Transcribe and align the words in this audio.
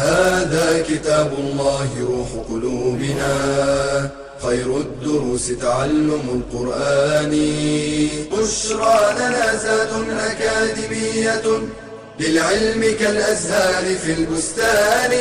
هذا 0.00 0.82
كتاب 0.82 1.30
الله 1.38 1.88
روح 2.00 2.30
قلوبنا. 2.48 3.32
خير 4.42 4.76
الدروس 4.76 5.46
تعلم 5.58 6.24
القرآن. 6.38 7.32
بشرى 8.32 9.00
لنا 9.18 9.56
زاد 9.56 9.92
أكاديمية 10.30 11.46
للعلم 12.20 12.82
كالأزهار 13.00 13.84
في 13.94 14.12
البستان. 14.12 15.12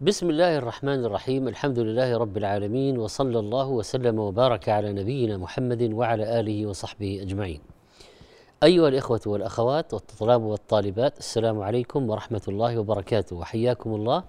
بسم 0.00 0.30
الله 0.30 0.58
الرحمن 0.58 1.04
الرحيم. 1.04 1.48
الحمد 1.48 1.78
لله 1.78 2.18
رب 2.18 2.36
العالمين 2.36 2.98
وصلى 2.98 3.38
الله 3.38 3.68
وسلم 3.68 4.18
وبارك 4.18 4.68
على 4.68 4.92
نبينا 4.92 5.36
محمد 5.36 5.82
وعلى 5.92 6.40
آله 6.40 6.66
وصحبه 6.66 7.18
أجمعين. 7.22 7.60
أيها 8.62 8.88
الإخوة 8.88 9.20
والأخوات 9.26 9.94
والطلاب 9.94 10.42
والطالبات 10.42 11.18
السلام 11.18 11.60
عليكم 11.60 12.10
ورحمة 12.10 12.42
الله 12.48 12.78
وبركاته. 12.78 13.36
وحياكم 13.36 13.94
الله 13.94 14.24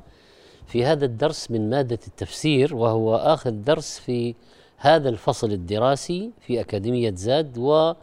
في 0.67 0.85
هذا 0.85 1.05
الدرس 1.05 1.51
من 1.51 1.69
مادة 1.69 1.99
التفسير 2.07 2.75
وهو 2.75 3.15
آخر 3.15 3.49
درس 3.49 3.99
في 3.99 4.35
هذا 4.77 5.09
الفصل 5.09 5.51
الدراسي 5.51 6.31
في 6.41 6.59
أكاديمية 6.59 7.15
زاد 7.15 7.57
و 7.57 7.93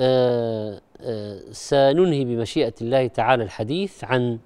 آه، 0.00 0.80
آه، 1.00 1.40
سننهي 1.50 2.24
بمشيئة 2.24 2.74
الله 2.80 3.06
تعالى 3.06 3.44
الحديث 3.44 4.04
عن 4.04 4.38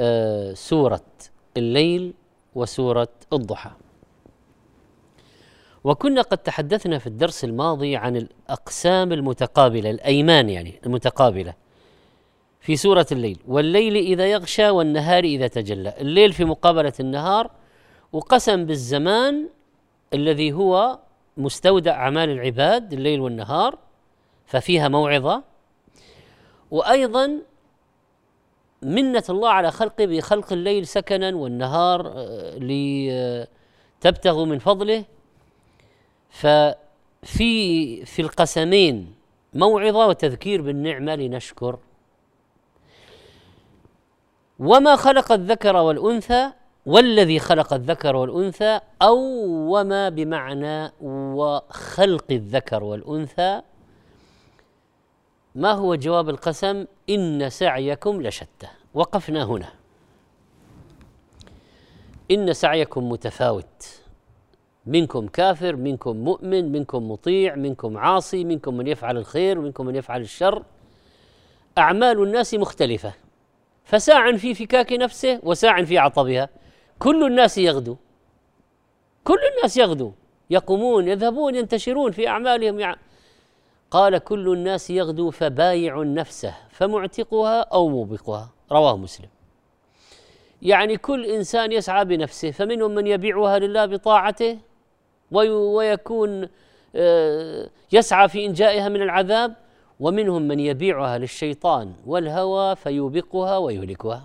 آه، 0.00 0.54
سورة 0.54 1.04
الليل 1.56 2.14
وسورة 2.54 3.08
الضحى. 3.32 3.70
وكنا 5.84 6.22
قد 6.22 6.38
تحدثنا 6.38 6.98
في 6.98 7.06
الدرس 7.06 7.44
الماضي 7.44 7.96
عن 7.96 8.16
الأقسام 8.16 9.12
المتقابلة 9.12 9.90
الأيمان 9.90 10.48
يعني 10.48 10.80
المتقابلة 10.86 11.54
في 12.60 12.76
سورة 12.76 13.06
الليل. 13.12 13.38
والليل 13.48 13.96
إذا 13.96 14.26
يغشى 14.26 14.70
والنهار 14.70 15.24
إذا 15.24 15.46
تجلى. 15.46 15.94
الليل 16.00 16.32
في 16.32 16.44
مقابلة 16.44 16.92
النهار 17.00 17.50
وقسم 18.12 18.66
بالزمان 18.66 19.48
الذي 20.14 20.52
هو 20.52 20.98
مستودع 21.36 21.92
أعمال 21.92 22.30
العباد 22.30 22.92
الليل 22.92 23.20
والنهار 23.20 23.78
ففيها 24.46 24.88
موعظة. 24.88 25.42
وأيضا 26.70 27.38
منة 28.82 29.24
الله 29.30 29.50
على 29.50 29.70
خلقه 29.70 30.06
بخلق 30.06 30.52
الليل 30.52 30.86
سكنا 30.86 31.36
والنهار 31.36 32.12
آه، 32.16 33.46
لتبتغوا 34.00 34.46
من 34.46 34.58
فضله. 34.58 35.04
ففي 36.30 38.04
في 38.04 38.22
القسمين 38.22 39.14
موعظة 39.54 40.06
وتذكير 40.06 40.62
بالنعمة 40.62 41.14
لنشكر. 41.14 41.78
وما 44.58 44.96
خلق 44.96 45.32
الذكر 45.32 45.76
والأنثى 45.76 46.52
والذي 46.86 47.38
خلق 47.38 47.72
الذكر 47.72 48.16
والأنثى 48.16 48.80
أو 49.02 49.18
وما 49.74 50.08
بمعنى 50.08 50.92
وخلق 51.00 52.24
الذكر 52.30 52.84
والأنثى. 52.84 53.62
ما 55.54 55.72
هو 55.72 55.94
جواب 55.94 56.28
القسم؟ 56.28 56.84
إن 57.10 57.50
سعيكم 57.50 58.22
لشتى. 58.22 58.68
وقفنا 58.94 59.44
هنا. 59.44 59.68
إن 62.30 62.52
سعيكم 62.52 63.08
متفاوت. 63.08 63.97
منكم 64.86 65.26
كافر 65.26 65.76
منكم 65.76 66.16
مؤمن 66.16 66.72
منكم 66.72 67.10
مطيع 67.10 67.54
منكم 67.54 67.98
عاصي 67.98 68.44
منكم 68.44 68.76
من 68.76 68.86
يفعل 68.86 69.16
الخير 69.16 69.60
منكم 69.60 69.86
من 69.86 69.96
يفعل 69.96 70.20
الشر. 70.20 70.62
أعمال 71.78 72.22
الناس 72.22 72.54
مختلفة. 72.54 73.12
فساع 73.84 74.36
في 74.36 74.54
فكاك 74.54 74.92
نفسه 74.92 75.40
وساع 75.42 75.84
في 75.84 75.98
عطبها. 75.98 76.48
كل 76.98 77.26
الناس 77.26 77.58
يغدو. 77.58 77.96
كل 79.24 79.38
الناس 79.56 79.76
يغدو. 79.76 80.12
يقومون 80.50 81.08
يذهبون 81.08 81.54
ينتشرون 81.54 82.12
في 82.12 82.28
أعمالهم. 82.28 82.94
قال 83.90 84.18
كل 84.18 84.52
الناس 84.52 84.90
يغدو 84.90 85.30
فبايع 85.30 86.02
نفسه 86.02 86.54
فمعتقها 86.70 87.60
أو 87.60 87.88
موبقها. 87.88 88.50
رواه 88.72 88.96
مسلم. 88.96 89.28
يعني 90.62 90.96
كل 90.96 91.24
إنسان 91.24 91.72
يسعى 91.72 92.04
بنفسه 92.04 92.50
فمنهم 92.50 92.90
من 92.94 93.06
يبيعها 93.06 93.58
لله 93.58 93.86
بطاعته 93.86 94.58
ويكون 95.30 96.48
آه، 96.96 97.70
يسعى 97.92 98.28
في 98.28 98.46
إنجائها 98.46 98.88
من 98.88 99.02
العذاب 99.02 99.54
ومنهم 100.00 100.42
من 100.42 100.60
يبيعها 100.60 101.18
للشيطان 101.18 101.94
والهوى 102.06 102.76
فيوبقها 102.76 103.56
ويهلكها. 103.56 104.24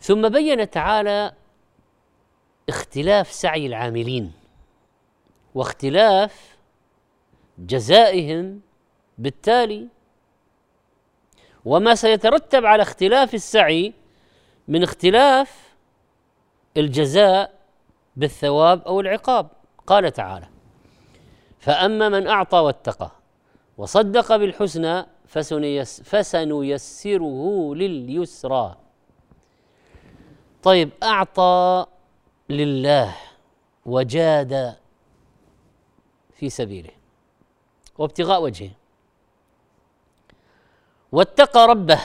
ثم 0.00 0.28
بين 0.28 0.70
تعالى 0.70 1.32
اختلاف 2.68 3.32
سعي 3.32 3.66
العاملين 3.66 4.32
واختلاف 5.54 6.56
جزائهم 7.58 8.60
بالتالي. 9.18 9.88
وما 11.64 11.94
سيترتب 11.94 12.66
على 12.66 12.82
اختلاف 12.82 13.34
السعي 13.34 13.92
من 14.68 14.82
اختلاف 14.82 15.74
الجزاء 16.76 17.55
بالثواب 18.16 18.82
أو 18.82 19.00
العقاب. 19.00 19.48
قال 19.86 20.12
تعالى 20.12 20.48
فأما 21.58 22.08
من 22.08 22.26
أعطى 22.26 22.58
واتقى 22.58 23.10
وصدق 23.78 24.36
بالحسنى 24.36 25.06
فسنيسره 26.04 27.74
لليسرى. 27.74 28.76
طيب 30.62 30.90
أعطى 31.02 31.86
لله 32.50 33.16
وجاد 33.86 34.76
في 36.34 36.50
سبيله 36.50 36.90
وابتغاء 37.98 38.42
وجهه. 38.42 38.70
واتقى 41.12 41.66
ربه 41.66 42.00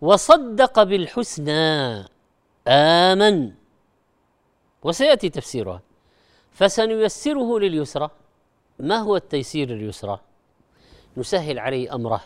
وصدق 0.00 0.82
بالحسنى 0.82 2.04
آمن. 2.68 3.52
وسيأتي 4.82 5.28
تفسيرها. 5.28 5.82
فسنيسره 6.52 7.58
لليسرى. 7.58 8.10
ما 8.78 8.96
هو 8.96 9.16
التيسير 9.16 9.68
لليسرى؟ 9.68 10.20
نسهل 11.16 11.58
عليه 11.58 11.94
أمره. 11.94 12.20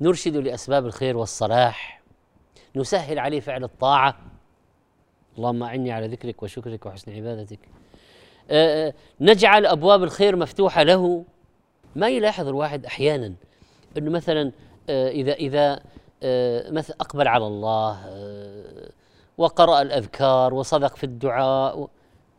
نرشد 0.00 0.36
لأسباب 0.36 0.86
الخير 0.86 1.16
والصلاح. 1.16 2.02
نسهل 2.76 3.18
عليه 3.18 3.40
فعل 3.40 3.64
الطاعة. 3.64 4.16
اللهم 5.38 5.62
أعني 5.62 5.92
على 5.92 6.06
ذكرك 6.06 6.42
وشكرك 6.42 6.86
وحسن 6.86 7.12
عبادتك. 7.12 7.58
آه، 8.50 8.88
آه، 8.88 8.94
نجعل 9.20 9.66
أبواب 9.66 10.02
الخير 10.02 10.36
مفتوحة 10.36 10.82
له. 10.82 11.24
ما 11.96 12.08
يلاحظ 12.08 12.48
الواحد 12.48 12.86
أحيانا 12.86 13.34
إنه 13.98 14.10
مثلا 14.10 14.52
آه، 14.88 15.08
إذا 15.08 15.80
مثلا 16.72 16.96
أقبل 17.00 17.28
على 17.28 17.46
الله 17.46 18.00
وقرأ 19.38 19.82
الأذكار 19.82 20.54
وصدق 20.54 20.96
في 20.96 21.04
الدعاء 21.04 21.88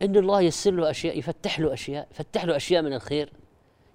إن 0.02 0.16
الله 0.16 0.40
يسر 0.40 0.70
له 0.70 0.90
أشياء 0.90 1.18
يفتح 1.18 1.60
له 1.60 1.72
أشياء 1.72 2.08
يفتح 2.10 2.44
له 2.44 2.56
أشياء 2.56 2.82
من 2.82 2.92
الخير. 2.92 3.32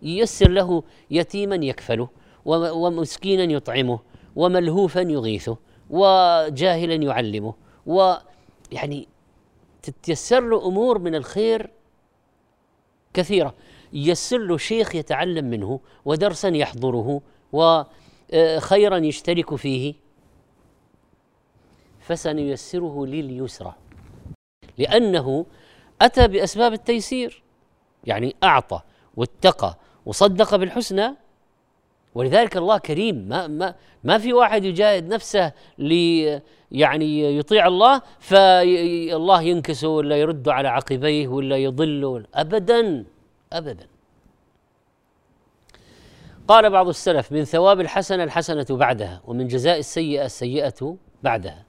ييسر 0.01 0.49
له 0.49 0.83
يتيما 1.11 1.55
يكفله 1.55 2.09
ومسكينا 2.45 3.43
يطعمه 3.43 3.99
وملهوفا 4.35 4.99
يغيثه 4.99 5.57
وجاهلا 5.89 6.95
يعلمه. 6.95 7.53
ويعني 7.85 9.07
تتيسر 9.81 10.41
له 10.49 10.67
أمور 10.67 10.99
من 10.99 11.15
الخير 11.15 11.69
كثيرة. 13.13 13.53
يسر 13.93 14.37
له 14.37 14.57
شيخ 14.57 14.95
يتعلم 14.95 15.45
منه 15.45 15.79
ودرسا 16.05 16.47
يحضره 16.49 17.21
وخيرا 17.53 18.97
يشترك 18.97 19.55
فيه. 19.55 20.00
فسنيسره 22.01 23.05
لليسرى 23.05 23.75
لأنه 24.77 25.45
أتى 26.01 26.27
بأسباب 26.27 26.73
التيسير 26.73 27.43
يعني 28.03 28.35
أعطى 28.43 28.81
واتقى 29.15 29.77
وصدق 30.05 30.55
بالحسنى 30.55 31.15
ولذلك 32.15 32.57
الله 32.57 32.77
كريم 32.77 33.15
ما 33.15 33.47
ما 33.47 33.75
ما 34.03 34.17
في 34.17 34.33
واحد 34.33 34.65
يجاهد 34.65 35.13
نفسه 35.13 35.53
لي 35.77 36.41
يعني 36.71 37.37
يطيع 37.37 37.67
الله 37.67 38.01
فالله 38.19 39.41
ينكسه 39.41 39.87
ولا 39.87 40.17
يرد 40.17 40.49
على 40.49 40.67
عقبيه 40.67 41.27
ولا 41.27 41.57
يضله 41.57 42.23
ابدا 42.35 43.05
ابدا. 43.53 43.87
قال 46.47 46.69
بعض 46.69 46.87
السلف 46.87 47.31
من 47.31 47.43
ثواب 47.43 47.79
الحسنة 47.79 48.23
الحسنة 48.23 48.65
بعدها 48.69 49.21
ومن 49.27 49.47
جزاء 49.47 49.79
السيئة 49.79 50.25
السيئة 50.25 50.95
بعدها. 51.23 51.65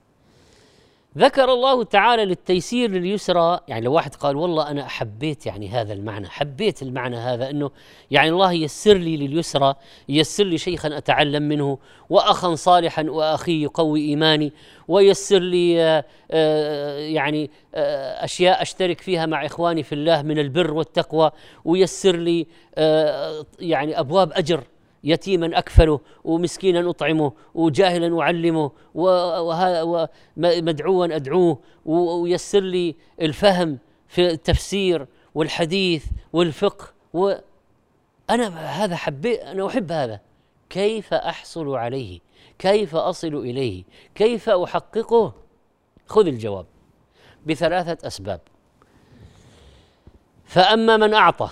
ذكر 1.18 1.52
الله 1.52 1.84
تعالى 1.84 2.24
للتيسير 2.24 2.90
لليسرى. 2.90 3.60
يعني 3.68 3.84
لو 3.84 3.92
واحد 3.92 4.14
قال 4.14 4.36
والله 4.36 4.70
أنا 4.70 4.88
حبيت 4.88 5.46
يعني 5.46 5.68
هذا 5.68 5.92
المعنى 5.92 6.28
حبيت 6.28 6.82
المعنى 6.82 7.16
هذا 7.16 7.50
إنه 7.50 7.70
يعني 8.10 8.30
الله 8.30 8.52
يسر 8.52 8.94
لي 8.94 9.16
لليسرى 9.16 9.74
يسر 10.08 10.44
لي 10.44 10.58
شيخا 10.58 10.96
أتعلم 10.96 11.42
منه 11.42 11.78
واخا 12.10 12.54
صالحا 12.54 13.02
وأخي 13.02 13.62
يقوي 13.62 14.00
إيماني 14.00 14.52
ويسر 14.88 15.38
لي 15.38 15.82
آه، 15.82 16.04
آه، 16.30 16.98
يعني 16.98 17.50
آه، 17.74 18.24
أشياء 18.24 18.62
أشترك 18.62 19.00
فيها 19.00 19.26
مع 19.26 19.46
إخواني 19.46 19.82
في 19.82 19.94
الله 19.94 20.22
من 20.22 20.38
البر 20.38 20.74
والتقوى 20.74 21.30
ويسر 21.64 22.16
لي 22.16 22.46
يعني 23.60 24.00
أبواب 24.00 24.32
أجر. 24.32 24.64
يتيما 25.04 25.58
اكفله 25.58 26.00
ومسكينا 26.24 26.90
اطعمه 26.90 27.32
وجاهلا 27.54 28.20
اعلمه 28.20 28.70
ومدعوا 30.36 31.16
ادعوه 31.16 31.58
ويسر 31.84 32.60
لي 32.60 32.94
الفهم 33.20 33.78
في 34.08 34.30
التفسير 34.30 35.06
والحديث 35.34 36.06
والفقه 36.32 36.86
و 37.14 37.34
أنا 38.30 38.48
هذا 38.84 38.96
حبيت 38.96 39.40
أنا 39.40 39.66
أحب 39.66 39.92
هذا. 39.92 40.20
كيف 40.70 41.14
أحصل 41.14 41.74
عليه؟ 41.74 42.20
كيف 42.58 42.96
أصل 42.96 43.34
إليه؟ 43.34 43.84
كيف 44.14 44.48
أحققه؟ 44.48 45.34
خذ 46.06 46.26
الجواب 46.26 46.66
بثلاثة 47.46 48.06
أسباب. 48.06 48.40
فأما 50.44 50.96
من 50.96 51.14
أعطى 51.14 51.50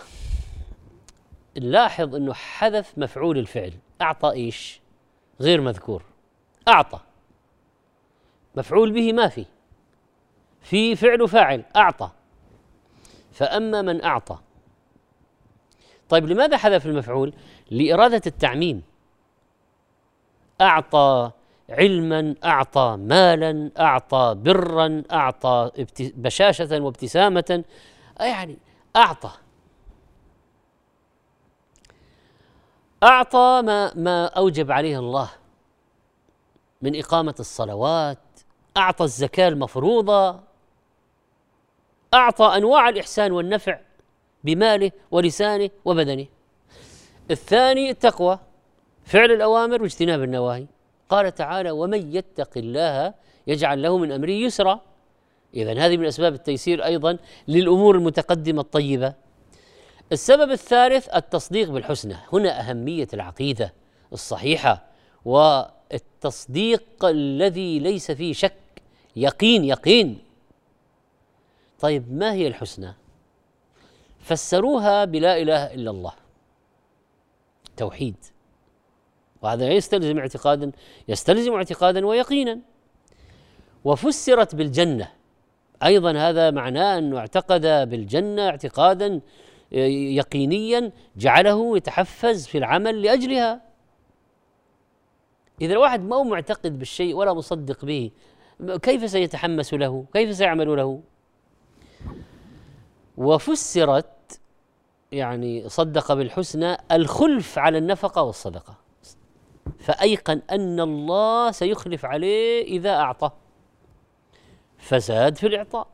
نلاحظ 1.60 2.14
إنه 2.14 2.34
حذف 2.34 2.98
مفعول 2.98 3.38
الفعل. 3.38 3.72
أعطى 4.02 4.30
إيش؟ 4.30 4.80
غير 5.40 5.60
مذكور. 5.60 6.02
أعطى. 6.68 7.00
مفعول 8.56 8.92
به 8.92 9.12
ما 9.12 9.28
في. 9.28 9.46
في 10.60 10.96
فعل 10.96 11.28
فاعل. 11.28 11.64
أعطى. 11.76 12.10
فأما 13.32 13.82
من 13.82 14.04
أعطى. 14.04 14.38
طيب 16.08 16.26
لماذا 16.26 16.56
حذف 16.56 16.86
المفعول؟ 16.86 17.32
لإرادة 17.70 18.22
التعميم. 18.26 18.82
أعطى 20.60 21.30
علما 21.68 22.34
أعطى 22.44 22.96
مالا 23.00 23.70
أعطى 23.78 24.34
برا 24.38 25.02
أعطى 25.12 25.70
بشاشة 26.00 26.80
وابتسامة. 26.80 27.64
يعني 28.20 28.58
أعطى. 28.96 29.30
أعطى 33.02 33.62
ما 33.64 33.94
ما 33.94 34.26
أوجب 34.26 34.70
عليه 34.70 34.98
الله 34.98 35.30
من 36.82 36.98
إقامة 36.98 37.34
الصلوات 37.40 38.18
أعطى 38.76 39.04
الزكاة 39.04 39.48
المفروضة 39.48 40.40
أعطى 42.14 42.44
أنواع 42.56 42.88
الإحسان 42.88 43.32
والنفع 43.32 43.80
بماله 44.44 44.92
ولسانه 45.10 45.70
وبدنه. 45.84 46.26
الثاني 47.30 47.90
التقوى 47.90 48.38
فعل 49.04 49.32
الأوامر 49.32 49.82
واجتناب 49.82 50.22
النواهي. 50.22 50.66
قال 51.08 51.34
تعالى 51.34 51.70
ومن 51.70 52.16
يتق 52.16 52.50
الله 52.56 53.14
يجعل 53.46 53.82
له 53.82 53.98
من 53.98 54.12
أمره 54.12 54.30
يسرا. 54.30 54.80
اذا 55.54 55.86
هذه 55.86 55.96
من 55.96 56.06
أسباب 56.06 56.34
التيسير 56.34 56.84
أيضا 56.84 57.18
للأمور 57.48 57.94
المتقدمة 57.96 58.60
الطيبة. 58.60 59.14
السبب 60.12 60.50
الثالث 60.50 61.08
التصديق 61.08 61.70
بالحسنى 61.70 62.16
هنا 62.32 62.60
أهمية 62.60 63.08
العقيدة 63.14 63.72
الصحيحة 64.12 64.84
والتصديق 65.24 67.04
الذي 67.04 67.78
ليس 67.78 68.10
فيه 68.10 68.32
شك 68.32 68.52
يقين 69.16 69.64
يقين. 69.64 70.18
طيب 71.80 72.12
ما 72.12 72.32
هي 72.32 72.46
الحسنى 72.46 72.94
فسروها 74.20 75.04
بلا 75.04 75.42
إله 75.42 75.74
إلا 75.74 75.90
الله. 75.90 76.12
توحيد. 77.76 78.16
وهذا 79.42 79.68
يستلزم 79.68 80.18
اعتقادا 80.18 80.72
يستلزم 81.08 81.52
اعتقادا 81.52 82.06
ويقينا. 82.06 82.58
وفسرت 83.84 84.54
بالجنة. 84.54 85.08
أيضا 85.82 86.18
هذا 86.18 86.50
معناه 86.50 86.98
أنه 86.98 87.18
اعتقد 87.18 87.60
بالجنة 87.90 88.48
اعتقادا 88.48 89.20
يقينيا 89.72 90.92
جعله 91.16 91.76
يتحفز 91.76 92.46
في 92.46 92.58
العمل 92.58 93.02
لأجلها. 93.02 93.62
إذا 95.60 95.72
الواحد 95.72 96.04
ما 96.04 96.16
هو 96.16 96.24
معتقد 96.24 96.78
بالشيء 96.78 97.14
ولا 97.14 97.34
مصدق 97.34 97.84
به 97.84 98.10
كيف 98.82 99.10
سيتحمس 99.10 99.74
له؟ 99.74 100.04
كيف 100.12 100.36
سيعمل 100.36 100.76
له؟ 100.76 101.02
وفسرت 103.16 104.40
يعني 105.12 105.68
صدق 105.68 106.12
بالحسنى 106.12 106.76
الخلف 106.92 107.58
على 107.58 107.78
النفقة 107.78 108.22
والصدقة. 108.22 108.74
فأيقن 109.78 110.42
أن 110.50 110.80
الله 110.80 111.50
سيخلف 111.50 112.04
عليه 112.04 112.64
إذا 112.64 112.90
أعطى 112.90 113.30
فزاد 114.78 115.36
في 115.36 115.46
الإعطاء. 115.46 115.86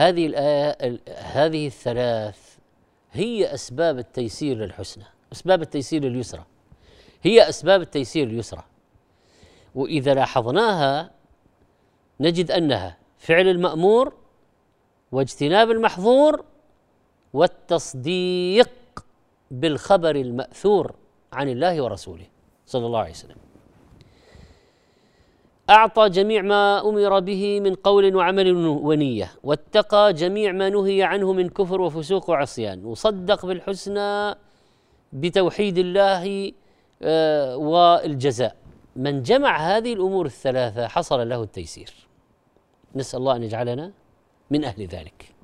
هذه 0.00 0.26
الآية 0.26 0.98
هذه 1.18 1.66
الثلاث 1.66 2.58
هي 3.12 3.54
أسباب 3.54 3.98
التيسير 3.98 4.56
للحسنى 4.56 5.04
أسباب 5.32 5.62
التيسير 5.62 6.04
لليسرى 6.04 6.44
هي 7.22 7.48
أسباب 7.48 7.80
التيسير 7.80 8.28
لليسرى. 8.28 8.64
وإذا 9.74 10.14
لاحظناها 10.14 11.10
نجد 12.20 12.50
أنها 12.50 12.96
فعل 13.18 13.48
المأمور 13.48 14.14
واجتناب 15.12 15.70
المحظور 15.70 16.44
والتصديق 17.32 18.70
بالخبر 19.50 20.16
المأثور 20.16 20.94
عن 21.32 21.48
الله 21.48 21.82
ورسوله 21.82 22.26
صلى 22.66 22.86
الله 22.86 22.98
عليه 22.98 23.10
وسلم. 23.10 23.36
أعطى 25.70 26.08
جميع 26.08 26.42
ما 26.42 26.88
أمر 26.88 27.20
به 27.20 27.60
من 27.60 27.74
قول 27.74 28.16
وعمل 28.16 28.52
ونية 28.66 29.32
واتقى 29.42 30.12
جميع 30.12 30.52
ما 30.52 30.68
نهي 30.68 31.02
عنه 31.02 31.32
من 31.32 31.48
كفر 31.48 31.80
وفسوق 31.80 32.30
وعصيان 32.30 32.84
وصدق 32.84 33.46
بالحسنى 33.46 34.34
بتوحيد 35.12 35.78
الله 35.78 36.52
آه، 37.02 37.56
والجزاء. 37.56 38.56
من 38.96 39.22
جمع 39.22 39.76
هذه 39.76 39.92
الأمور 39.92 40.26
الثلاثة 40.26 40.86
حصل 40.86 41.28
له 41.28 41.42
التيسير. 41.42 41.94
نسأل 42.94 43.18
الله 43.18 43.36
أن 43.36 43.42
يجعلنا 43.42 43.92
من 44.50 44.64
أهل 44.64 44.86
ذلك. 44.86 45.34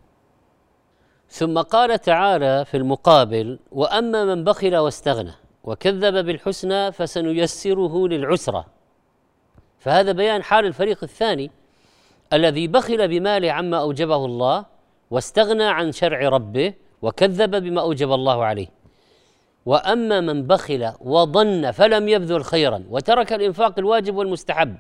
ثم 1.29 1.59
قال 1.59 1.99
تعالى 1.99 2.65
في 2.65 2.77
المقابل 2.77 3.59
وأما 3.73 4.25
من 4.25 4.45
بخل 4.45 4.77
واستغنى 4.77 5.33
وكذب 5.65 6.27
بالحسنى 6.27 6.93
فسنيسره 6.93 8.09
للعسره 8.09 8.76
فهذا 9.87 10.13
بيان 10.13 10.43
حال 10.43 10.67
الفريق 10.67 10.99
الثاني 11.03 11.51
الذي 12.33 12.69
بخل 12.69 13.09
بماله 13.09 13.53
عما 13.53 13.81
أوجبه 13.81 14.25
الله 14.25 14.65
واستغنى 15.11 15.65
عن 15.65 15.93
شرع 15.93 16.29
ربه 16.29 16.75
وكذب 17.03 17.63
بما 17.63 17.81
أوجب 17.81 18.13
الله 18.13 18.45
عليه. 18.45 18.67
وأما 19.67 20.21
من 20.21 20.47
بخل 20.47 20.93
وظن 21.01 21.71
فلم 21.71 22.09
يبذل 22.09 22.45
خيرا 22.45 22.85
وترك 22.91 23.33
الإنفاق 23.33 23.79
الواجب 23.79 24.17
والمستحب 24.17 24.77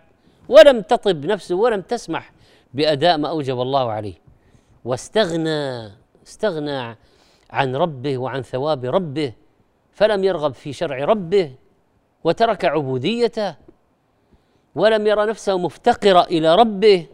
ولم 0.48 0.80
تطب 0.80 1.26
نفسه 1.26 1.54
ولم 1.54 1.80
تسمح 1.80 2.32
بأداء 2.74 3.18
ما 3.18 3.28
أوجب 3.28 3.60
الله 3.60 3.90
عليه. 3.90 4.14
واستغنى 4.84 5.90
استغنى 6.26 6.96
عن 7.50 7.76
ربه 7.76 8.18
وعن 8.18 8.42
ثواب 8.42 8.84
ربه 8.84 9.32
فلم 9.92 10.24
يرغب 10.24 10.54
في 10.54 10.72
شرع 10.72 11.04
ربه 11.04 11.52
وترك 12.24 12.64
عبوديته 12.64 13.65
ولم 14.76 15.06
يرى 15.06 15.26
نفسه 15.26 15.58
مفتقرا 15.58 16.22
إلى 16.22 16.54
ربه 16.54 17.06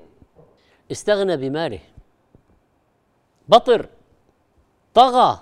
استغنى 0.93 1.37
بماله. 1.37 1.81
بطر 3.49 3.89
طغى. 4.95 5.41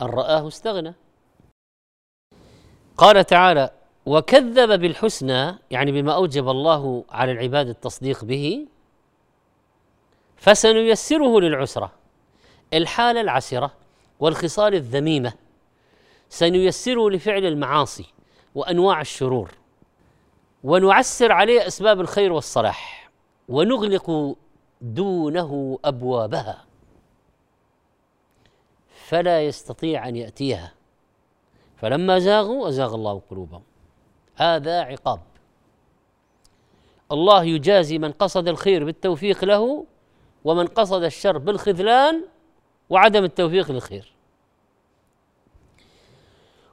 أن 0.00 0.06
رآه 0.06 0.48
استغنى. 0.48 0.94
قال 2.96 3.24
تعالى 3.24 3.70
وكذب 4.06 4.80
بالحسنى 4.80 5.58
يعني 5.70 5.92
بما 5.92 6.14
أوجب 6.14 6.48
الله 6.48 7.04
على 7.10 7.32
العباد 7.32 7.68
التصديق 7.68 8.24
به 8.24 8.66
فسنيسره 10.36 11.40
للعسرة. 11.40 11.92
الحاله 12.74 13.20
العسرة 13.20 13.72
والخصال 14.20 14.74
الذميمة 14.74 15.32
سنيسره 16.28 17.10
لفعل 17.10 17.44
المعاصي 17.44 18.06
وأنواع 18.54 19.00
الشرور. 19.00 19.57
ونعسر 20.64 21.32
عليه 21.32 21.66
أسباب 21.66 22.00
الخير 22.00 22.32
والصلاح 22.32 23.10
ونغلق 23.48 24.36
دونه 24.80 25.78
أبوابها. 25.84 26.64
فلا 29.06 29.42
يستطيع 29.46 30.08
أن 30.08 30.16
يأتيها. 30.16 30.72
فلما 31.76 32.18
زاغوا 32.18 32.68
أزاغ 32.68 32.94
الله 32.94 33.22
قلوبهم. 33.30 33.62
هذا 34.34 34.80
عقاب. 34.80 35.20
الله 37.12 37.44
يجازي 37.44 37.98
من 37.98 38.12
قصد 38.12 38.48
الخير 38.48 38.84
بالتوفيق 38.84 39.44
له 39.44 39.86
ومن 40.44 40.66
قصد 40.66 41.02
الشر 41.02 41.38
بالخذلان 41.38 42.24
وعدم 42.90 43.24
التوفيق 43.24 43.70
للخير. 43.70 44.12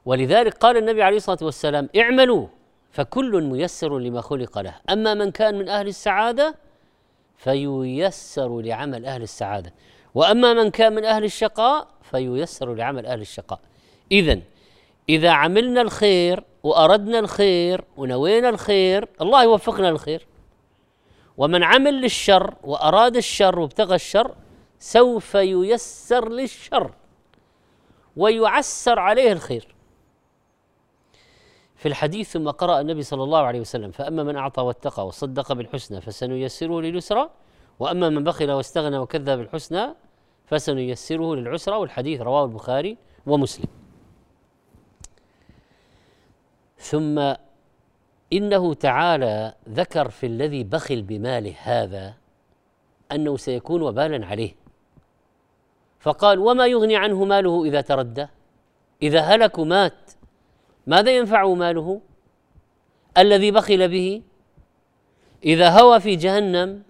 ولذلك 0.05 0.53
قال 0.53 0.77
النبي 0.77 1.03
عليه 1.03 1.17
الصلاة 1.17 1.37
والسلام 1.41 1.89
اعملوا 1.97 2.47
فكل 2.95 3.43
ميسر 3.43 3.99
لما 3.99 4.21
خلق 4.21 4.59
له. 4.59 4.75
أما 4.89 5.13
من 5.13 5.31
كان 5.31 5.57
من 5.57 5.69
أهل 5.69 5.87
السعادة 5.87 6.55
فييسر 7.37 8.61
لعمل 8.61 9.05
أهل 9.05 9.21
السعادة. 9.21 9.73
وأما 10.13 10.53
من 10.53 10.71
كان 10.71 10.95
من 10.95 11.05
أهل 11.05 11.23
الشقاء 11.23 11.87
فييسر 12.11 12.73
لعمل 12.75 13.05
أهل 13.05 13.21
الشقاء. 13.21 13.59
اذا 14.11 14.39
إذا 15.09 15.29
عملنا 15.29 15.81
الخير 15.81 16.43
وأردنا 16.63 17.19
الخير 17.19 17.83
ونوينا 17.97 18.49
الخير 18.49 19.07
الله 19.21 19.43
يوفقنا 19.43 19.87
للخير. 19.87 20.27
ومن 21.37 21.63
عمل 21.63 22.01
للشر 22.01 22.53
وأراد 22.63 23.15
الشر 23.15 23.59
وابتغى 23.59 23.95
الشر 23.95 24.35
سوف 24.79 25.35
ييسر 25.35 26.29
للشر 26.29 26.91
ويعسر 28.17 28.99
عليه 28.99 29.31
الخير. 29.31 29.74
في 31.85 31.89
الحديث 31.89 32.31
ثم 32.31 32.49
قرأ 32.49 32.81
النبي 32.81 33.03
صلى 33.03 33.23
الله 33.23 33.39
عليه 33.39 33.59
وسلم 33.59 33.91
فأما 33.91 34.23
من 34.23 34.35
أعطى 34.35 34.61
واتقى 34.61 35.07
وصدق 35.07 35.53
بالحسنى 35.53 36.01
فسنيسره 36.01 36.81
لليسرى 36.81 37.29
وأما 37.79 38.09
من 38.09 38.23
بخل 38.23 38.51
واستغنى 38.51 38.97
وكذب 38.97 39.37
بالحسنى 39.37 39.87
فسنيسره 40.45 41.35
للعسرى 41.35 41.75
والحديث 41.75 42.21
رواه 42.21 42.45
البخاري 42.45 42.97
ومسلم. 43.25 43.67
ثم 46.77 47.33
إنه 48.33 48.73
تعالى 48.73 49.53
ذكر 49.69 50.09
في 50.09 50.25
الذي 50.25 50.63
بخل 50.63 51.01
بماله 51.01 51.53
هذا 51.59 52.13
أنه 53.11 53.37
سيكون 53.37 53.81
وبالا 53.81 54.25
عليه. 54.25 54.55
فقال 55.99 56.39
وما 56.39 56.67
يغني 56.67 56.95
عنه 56.95 57.25
ماله 57.25 57.65
إذا 57.65 57.81
تردى؟ 57.81 58.27
إذا 59.01 59.21
هلك 59.21 59.59
مات 59.59 60.11
ماذا 60.87 61.17
ينفعه 61.17 61.53
ماله 61.55 62.01
الذي 63.17 63.51
بخل 63.51 63.87
به؟ 63.87 64.21
إذا 65.45 65.69
هوى 65.69 65.99
في 65.99 66.15
جهنم 66.15 66.83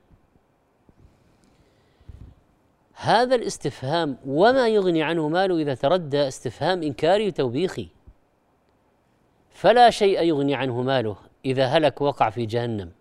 هذا 2.94 3.36
الاستفهام 3.36 4.18
وما 4.28 4.68
يغني 4.68 5.04
عنه 5.04 5.30
ماله 5.30 5.58
إذا 5.58 5.76
تردى 5.76 6.28
استفهام 6.28 6.84
انكاري 6.84 7.28
وتوبيخي 7.28 7.88
فلا 9.50 9.90
شيء 9.90 10.22
يغني 10.22 10.56
عنه 10.56 10.82
ماله 10.82 11.16
إذا 11.46 11.66
هلك 11.66 12.02
وقع 12.02 12.30
في 12.30 12.46
جهنم. 12.46 12.92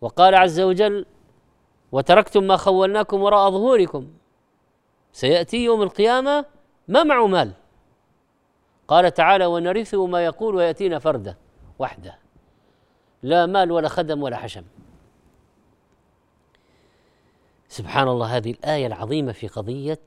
وقال 0.00 0.34
عز 0.34 0.60
وجل 0.60 1.06
وتركتم 1.92 2.44
ما 2.44 2.56
خولناكم 2.56 3.22
وراء 3.22 3.50
ظهوركم. 3.50 4.12
سيأتي 5.12 5.64
يوم 5.64 5.82
القيامة 5.82 6.44
ما 6.88 7.02
معه 7.02 7.26
مال. 7.26 7.52
قال 8.92 9.14
تعالى 9.14 9.46
ونرثه 9.46 10.06
ما 10.06 10.24
يقول 10.24 10.54
ويأتينا 10.54 10.98
فردا 10.98 11.36
وحده. 11.78 12.18
لا 13.22 13.46
مال 13.46 13.72
ولا 13.72 13.88
خدم 13.88 14.22
ولا 14.22 14.36
حشم. 14.36 14.64
سبحان 17.68 18.08
الله 18.08 18.36
هذه 18.36 18.50
الآية 18.50 18.86
العظيمة 18.86 19.32
في 19.32 19.48
قضية 19.48 20.00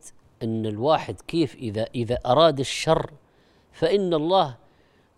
إن 0.44 0.66
الواحد 0.66 1.22
كيف 1.22 1.56
إذا 1.56 1.88
إذا 1.96 2.20
أراد 2.26 2.60
الشر 2.60 3.12
فإن 3.72 4.14
الله 4.14 4.56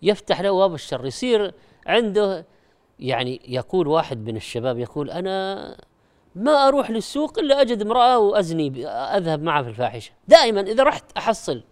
يفتح 0.02 0.40
له 0.40 0.58
باب 0.58 0.74
الشر. 0.74 1.06
يصير 1.06 1.54
عنده 1.86 2.46
يعني 2.98 3.40
يقول 3.48 3.88
واحد 3.88 4.18
من 4.18 4.36
الشباب 4.36 4.78
يقول 4.78 5.10
أنا 5.10 5.76
ما 6.34 6.68
أروح 6.68 6.90
للسوق 6.90 7.38
إلا 7.38 7.60
أجد 7.60 7.82
امرأة 7.82 8.18
وأزني 8.18 8.86
أذهب 8.86 9.42
معها 9.42 9.62
في 9.62 9.68
الفاحشة. 9.68 10.12
دائما 10.28 10.60
إذا 10.60 10.82
رحت 10.82 11.04
أحصل. 11.16 11.62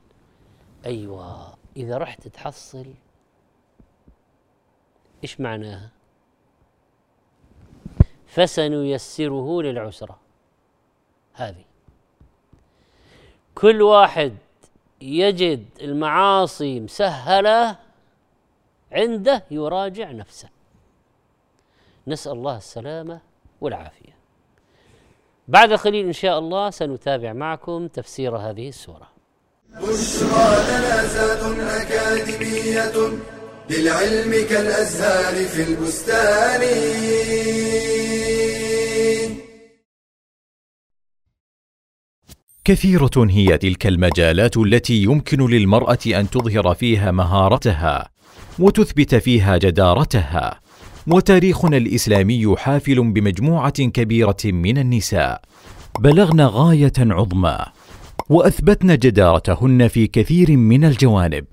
أيوه. 0.87 1.56
إذا 1.77 1.99
رحت 1.99 2.29
تحصل 2.29 2.95
إيش 5.23 5.41
معناها؟ 5.41 5.91
فسنيسره 8.27 9.63
للعسرة. 9.63 10.19
هذه. 11.33 11.65
كل 13.55 13.83
واحد 13.83 14.37
يجد 15.01 15.67
المعاصي 15.81 16.81
مسهلة 16.81 17.79
عنده 18.93 19.45
يراجع 19.51 20.13
نفسه. 20.13 20.49
نسأل 22.07 22.33
الله 22.33 22.57
السلامة 22.57 23.21
والعافية. 23.61 24.17
بعد 25.49 25.73
قليل 25.73 26.07
إن 26.07 26.13
شاء 26.13 26.39
الله 26.39 26.71
سنتابع 26.71 27.33
معكم 27.33 27.89
تفسير 27.89 28.37
هذه 28.37 28.69
السورة. 28.69 29.16
بشرى 29.75 30.51
لنا 30.69 31.83
أكاديمية 31.83 32.93
للعلم 33.71 34.47
كالأزهار 34.51 35.45
في 35.45 35.63
البستان. 35.63 36.61
كثيرة 42.65 43.11
هي 43.17 43.59
تلك 43.59 43.87
المجالات 43.87 44.57
التي 44.57 45.03
يمكن 45.03 45.47
للمرأة 45.47 45.99
أن 46.07 46.31
تظهر 46.31 46.75
فيها 46.75 47.11
مهارتها 47.11 48.11
وتثبت 48.59 49.15
فيها 49.15 49.57
جدارتها 49.57 50.61
وتاريخنا 51.07 51.77
الإسلامي 51.77 52.57
حافل 52.57 53.13
بمجموعة 53.13 53.71
كبيرة 53.71 54.37
من 54.45 54.79
النساء. 54.79 55.43
بلغن 55.99 56.41
غاية 56.41 56.93
عظمى. 56.99 57.59
وأثبتن 58.29 58.99
جدارتهن 58.99 59.89
في 59.89 60.07
كثير 60.07 60.57
من 60.57 60.85
الجوانب 60.85 61.45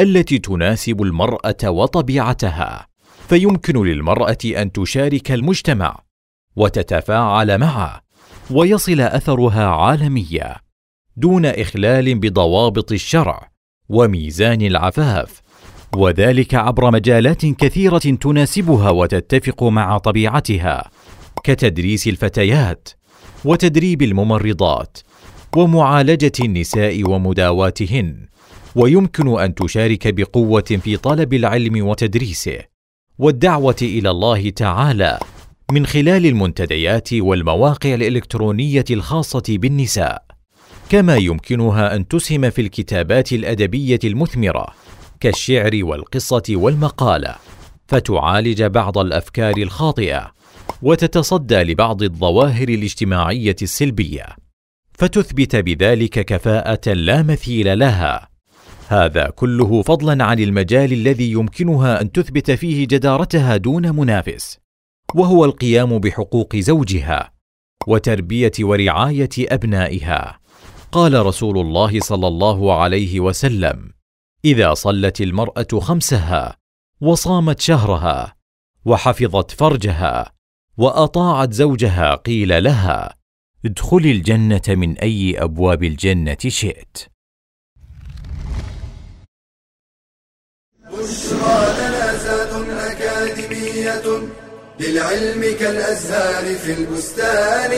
التي 0.00 0.38
تناسب 0.38 1.02
المرأة 1.02 1.70
وطبيعتها. 1.70 2.86
فيمكن 3.28 3.84
للمرأة 3.84 4.38
أن 4.44 4.72
تشارك 4.72 5.32
المجتمع 5.32 5.98
وتتفاعل 6.56 7.58
معه 7.58 8.00
ويصل 8.50 9.00
أثرها 9.00 9.66
عالميا 9.66 10.56
دون 11.16 11.46
إخلال 11.46 12.14
بضوابط 12.18 12.92
الشرع 12.92 13.50
وميزان 13.88 14.62
العفاف. 14.62 15.42
وذلك 15.96 16.54
عبر 16.54 16.90
مجالات 16.90 17.46
كثيرة 17.46 17.98
تناسبها 17.98 18.90
وتتفق 18.90 19.64
مع 19.64 19.98
طبيعتها 19.98 20.90
كتدريس 21.44 22.08
الفتيات 22.08 22.88
وتدريب 23.44 24.02
الممرضات 24.02 24.98
ومعالجة 25.56 26.32
النساء 26.40 27.10
ومداواتهن. 27.10 28.26
ويمكن 28.74 29.40
أن 29.40 29.54
تشارك 29.54 30.14
بقوة 30.14 30.60
في 30.60 30.96
طلب 30.96 31.34
العلم 31.34 31.86
وتدريسه. 31.86 32.58
والدعوة 33.18 33.76
إلى 33.82 34.10
الله 34.10 34.50
تعالى 34.50 35.18
من 35.72 35.86
خلال 35.86 36.26
المنتديات 36.26 37.12
والمواقع 37.12 37.94
الإلكترونية 37.94 38.84
الخاصة 38.90 39.42
بالنساء. 39.48 40.22
كما 40.88 41.16
يمكنها 41.16 41.96
أن 41.96 42.08
تسهم 42.08 42.50
في 42.50 42.60
الكتابات 42.62 43.32
الأدبية 43.32 43.98
المثمرة 44.04 44.66
كالشعر 45.20 45.70
والقصة 45.82 46.42
والمقالة. 46.50 47.34
فتعالج 47.88 48.62
بعض 48.62 48.98
الأفكار 48.98 49.56
الخاطئة 49.56 50.32
وتتصدى 50.82 51.62
لبعض 51.62 52.02
الظواهر 52.02 52.68
الاجتماعية 52.68 53.56
السلبية. 53.62 54.45
فتثبت 54.98 55.56
بذلك 55.56 56.24
كفاءة 56.24 56.92
لا 56.92 57.22
مثيل 57.22 57.78
لها. 57.78 58.28
هذا 58.88 59.30
كله 59.30 59.82
فضلا 59.82 60.24
عن 60.24 60.38
المجال 60.38 60.92
الذي 60.92 61.32
يمكنها 61.32 62.00
أن 62.00 62.12
تثبت 62.12 62.50
فيه 62.50 62.86
جدارتها 62.86 63.56
دون 63.56 63.96
منافس 63.96 64.58
وهو 65.14 65.44
القيام 65.44 65.98
بحقوق 65.98 66.56
زوجها 66.56 67.32
وتربية 67.86 68.52
ورعاية 68.60 69.28
أبنائها. 69.38 70.38
قال 70.92 71.26
رسول 71.26 71.58
الله 71.58 72.00
صلى 72.00 72.28
الله 72.28 72.74
عليه 72.74 73.20
وسلم 73.20 73.90
إذا 74.44 74.74
صلت 74.74 75.20
المرأة 75.20 75.80
خمسها 75.80 76.56
وصامت 77.00 77.60
شهرها 77.60 78.36
وحفظت 78.84 79.50
فرجها 79.50 80.32
وأطاعت 80.78 81.52
زوجها 81.52 82.14
قيل 82.14 82.64
لها 82.64 83.14
ادخلي 83.64 84.12
الجنة 84.12 84.62
من 84.68 84.98
أي 84.98 85.38
أبواب 85.38 85.84
الجنة 85.84 86.36
شئت. 86.48 86.96
بشرى 90.84 91.60
لنا 91.78 92.16
زاد 92.16 92.68
أكاديمية 92.70 94.28
للعلم 94.80 95.56
كالأزهار 95.60 96.54
في 96.54 96.72
البستان. 96.72 97.72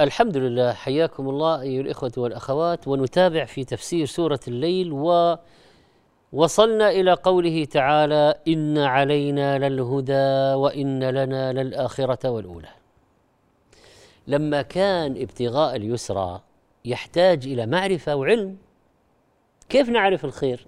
الحمد 0.00 0.36
لله 0.36 0.72
حياكم 0.72 1.28
الله 1.28 1.60
أيها 1.60 1.80
الإخوة 1.80 2.12
والأخوات 2.16 2.88
ونتابع 2.88 3.44
في 3.44 3.64
تفسير 3.64 4.06
سورة 4.06 4.40
الليل 4.48 4.92
و 4.92 5.36
وصلنا 6.32 6.90
إلى 6.90 7.12
قوله 7.12 7.64
تعالى 7.64 8.34
إن 8.48 8.78
علينا 8.78 9.68
للهدى 9.68 10.54
وإن 10.54 11.04
لنا 11.04 11.52
للآخرة 11.52 12.30
والأولى. 12.30 12.68
لما 14.26 14.62
كان 14.62 15.22
ابتغاء 15.22 15.76
اليسرى 15.76 16.40
يحتاج 16.84 17.46
إلى 17.46 17.66
معرفة 17.66 18.14
وعلم. 18.14 18.56
كيف 19.68 19.88
نعرف 19.88 20.24
الخير؟ 20.24 20.66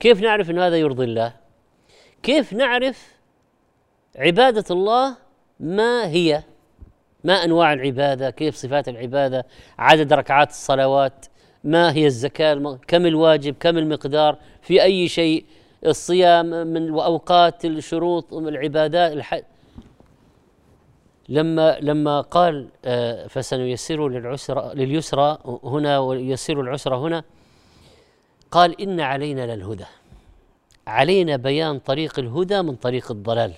كيف 0.00 0.20
نعرف 0.20 0.50
أن 0.50 0.58
هذا 0.58 0.76
يرضي 0.76 1.04
الله؟ 1.04 1.32
كيف 2.22 2.52
نعرف 2.52 3.20
عبادة 4.16 4.64
الله 4.70 5.16
ما 5.60 6.06
هي؟ 6.06 6.42
ما 7.24 7.44
أنواع 7.44 7.72
العبادة؟ 7.72 8.30
كيف 8.30 8.56
صفات 8.56 8.88
العبادة؟ 8.88 9.46
عدد 9.78 10.12
ركعات 10.12 10.50
الصلوات؟ 10.50 11.26
ما 11.64 11.92
هي 11.92 12.06
الزكاة 12.06 12.78
كم 12.88 13.06
الواجب 13.06 13.54
كم 13.60 13.78
المقدار 13.78 14.38
في 14.62 14.82
أي 14.82 15.08
شيء 15.08 15.44
الصيام 15.86 16.66
من 16.66 16.90
وأوقات 16.90 17.64
الشروط 17.64 18.34
العبادات 18.34 19.12
الح... 19.12 19.40
لما 21.28 21.78
لما 21.80 22.20
قال 22.20 22.68
آه، 22.84 23.26
فسنيسره 23.26 24.08
للعسرى 24.08 24.74
لليسرى 24.74 25.38
هنا 25.64 25.98
ويسر 25.98 26.60
العسرى 26.60 26.96
هنا 26.96 27.24
قال 28.50 28.80
إن 28.80 29.00
علينا 29.00 29.54
للهدى. 29.54 29.84
علينا 30.86 31.36
بيان 31.36 31.78
طريق 31.78 32.18
الهدى 32.18 32.62
من 32.62 32.76
طريق 32.76 33.10
الضلال. 33.10 33.52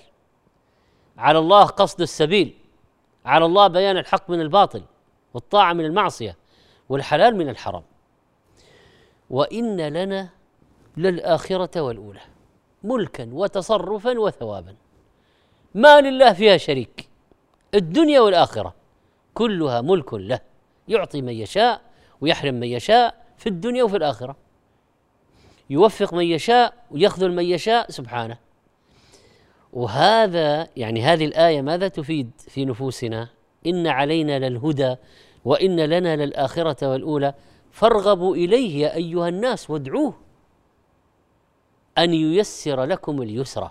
على 1.19 1.39
الله 1.39 1.65
قصد 1.65 2.01
السبيل. 2.01 2.55
على 3.25 3.45
الله 3.45 3.67
بيان 3.69 3.97
الحق 3.97 4.31
من 4.31 4.41
الباطل 4.41 4.83
والطاعة 5.35 5.73
من 5.73 5.85
المعصية 5.85 6.37
والحلال 6.89 7.37
من 7.37 7.49
الحرام. 7.49 7.83
وإن 9.33 9.81
لنا 9.81 10.29
للآخرة 10.97 11.81
والأولى 11.81 12.21
ملكا 12.85 13.29
وتصرفا 13.33 14.19
وثوابا. 14.19 14.75
ما 15.75 16.01
لله 16.01 16.33
فيها 16.33 16.57
شريك 16.57 17.09
الدنيا 17.75 18.21
والآخرة 18.21 18.75
كلها 19.35 19.81
ملك 19.81 20.15
له 20.15 20.41
يعطي 20.89 21.23
من 21.23 21.33
يشاء 21.33 21.81
ويحرم 22.21 22.55
من 22.55 22.67
يشاء 22.67 23.15
في 23.39 23.49
الدنيا 23.49 23.83
وفي 23.83 23.97
الآخرة. 23.97 24.37
يوفق 25.71 26.15
من 26.15 26.25
يشاء 26.25 26.75
ويخذل 26.91 27.33
من 27.33 27.45
يشاء 27.45 27.91
سبحانه. 27.91 28.39
وهذا 29.73 30.69
يعني 30.77 31.03
هذه 31.03 31.25
الآية 31.25 31.63
ماذا 31.63 31.89
تفيد 31.89 32.31
في 32.39 32.65
نفوسنا؟ 32.65 33.29
إن 33.67 33.87
علينا 33.87 34.49
للهدى 34.49 34.97
وإن 35.45 35.81
لنا 35.81 36.17
للآخرة 36.17 36.91
والأولى. 36.91 37.35
فارغبوا 37.73 38.37
إليه 38.37 38.83
يا 38.83 38.95
أيها 38.95 39.29
الناس 39.29 39.71
وادعوه 39.71 40.15
أن 41.99 42.15
ييسر 42.15 42.85
لكم 42.85 43.23
اليسرى 43.23 43.71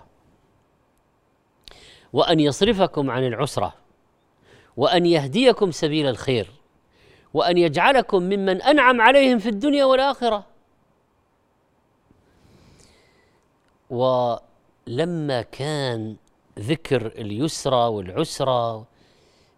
وأن 2.12 2.40
يصرفكم 2.40 3.10
عن 3.10 3.26
العسرة 3.26 3.74
وأن 4.76 5.06
يهديكم 5.06 5.70
سبيل 5.70 6.06
الخير 6.06 6.50
وأن 7.34 7.58
يجعلكم 7.58 8.22
ممن 8.22 8.62
أنعم 8.62 9.00
عليهم 9.00 9.38
في 9.38 9.48
الدنيا 9.48 9.84
والآخرة. 9.84 10.46
و 13.90 14.34
لما 14.86 15.42
كان 15.42 16.16
ذكر 16.58 17.06
اليسرى 17.06 17.86
والعسرى 17.88 18.84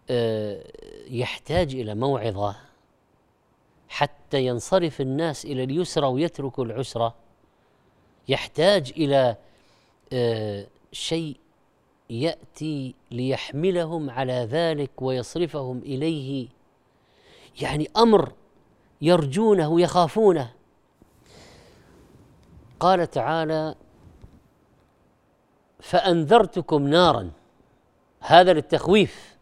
آه، 0.09 0.63
يحتاج 1.09 1.75
إلى 1.75 1.95
موعظة. 1.95 2.55
حتى 3.95 4.45
ينصرف 4.45 5.01
الناس 5.01 5.45
إلى 5.45 5.63
اليسرى 5.63 6.07
ويتركوا 6.07 6.65
العسرى 6.65 7.13
يحتاج 8.27 8.93
إلى 8.97 9.35
آه، 10.13 10.67
شيء 10.91 11.37
يأتي 12.09 12.95
ليحملهم 13.11 14.09
على 14.09 14.33
ذلك 14.51 15.01
ويصرفهم 15.01 15.77
إليه. 15.77 16.47
يعني 17.61 17.89
أمر 17.97 18.33
يرجونه 19.01 19.81
يخافونه 19.81 20.53
قال 22.79 23.09
تعالى 23.09 23.75
فأنذرتكم 25.79 26.87
نارا. 26.87 27.31
هذا 28.19 28.53
للتخويف. 28.53 29.34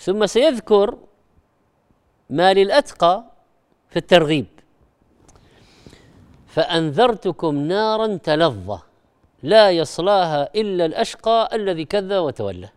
ثم 0.00 0.26
سيذكر 0.26 0.98
ما 2.30 2.54
للأتقى 2.54 3.24
في 3.88 3.96
الترغيب. 3.96 4.46
فأنذرتكم 6.46 7.54
نارا 7.56 8.16
تلظى 8.16 8.80
لا 9.42 9.70
يصلاها 9.70 10.50
إلا 10.54 10.86
الأشقى 10.86 11.48
الذي 11.52 11.84
كذب 11.84 12.12
وتولى. 12.12 12.68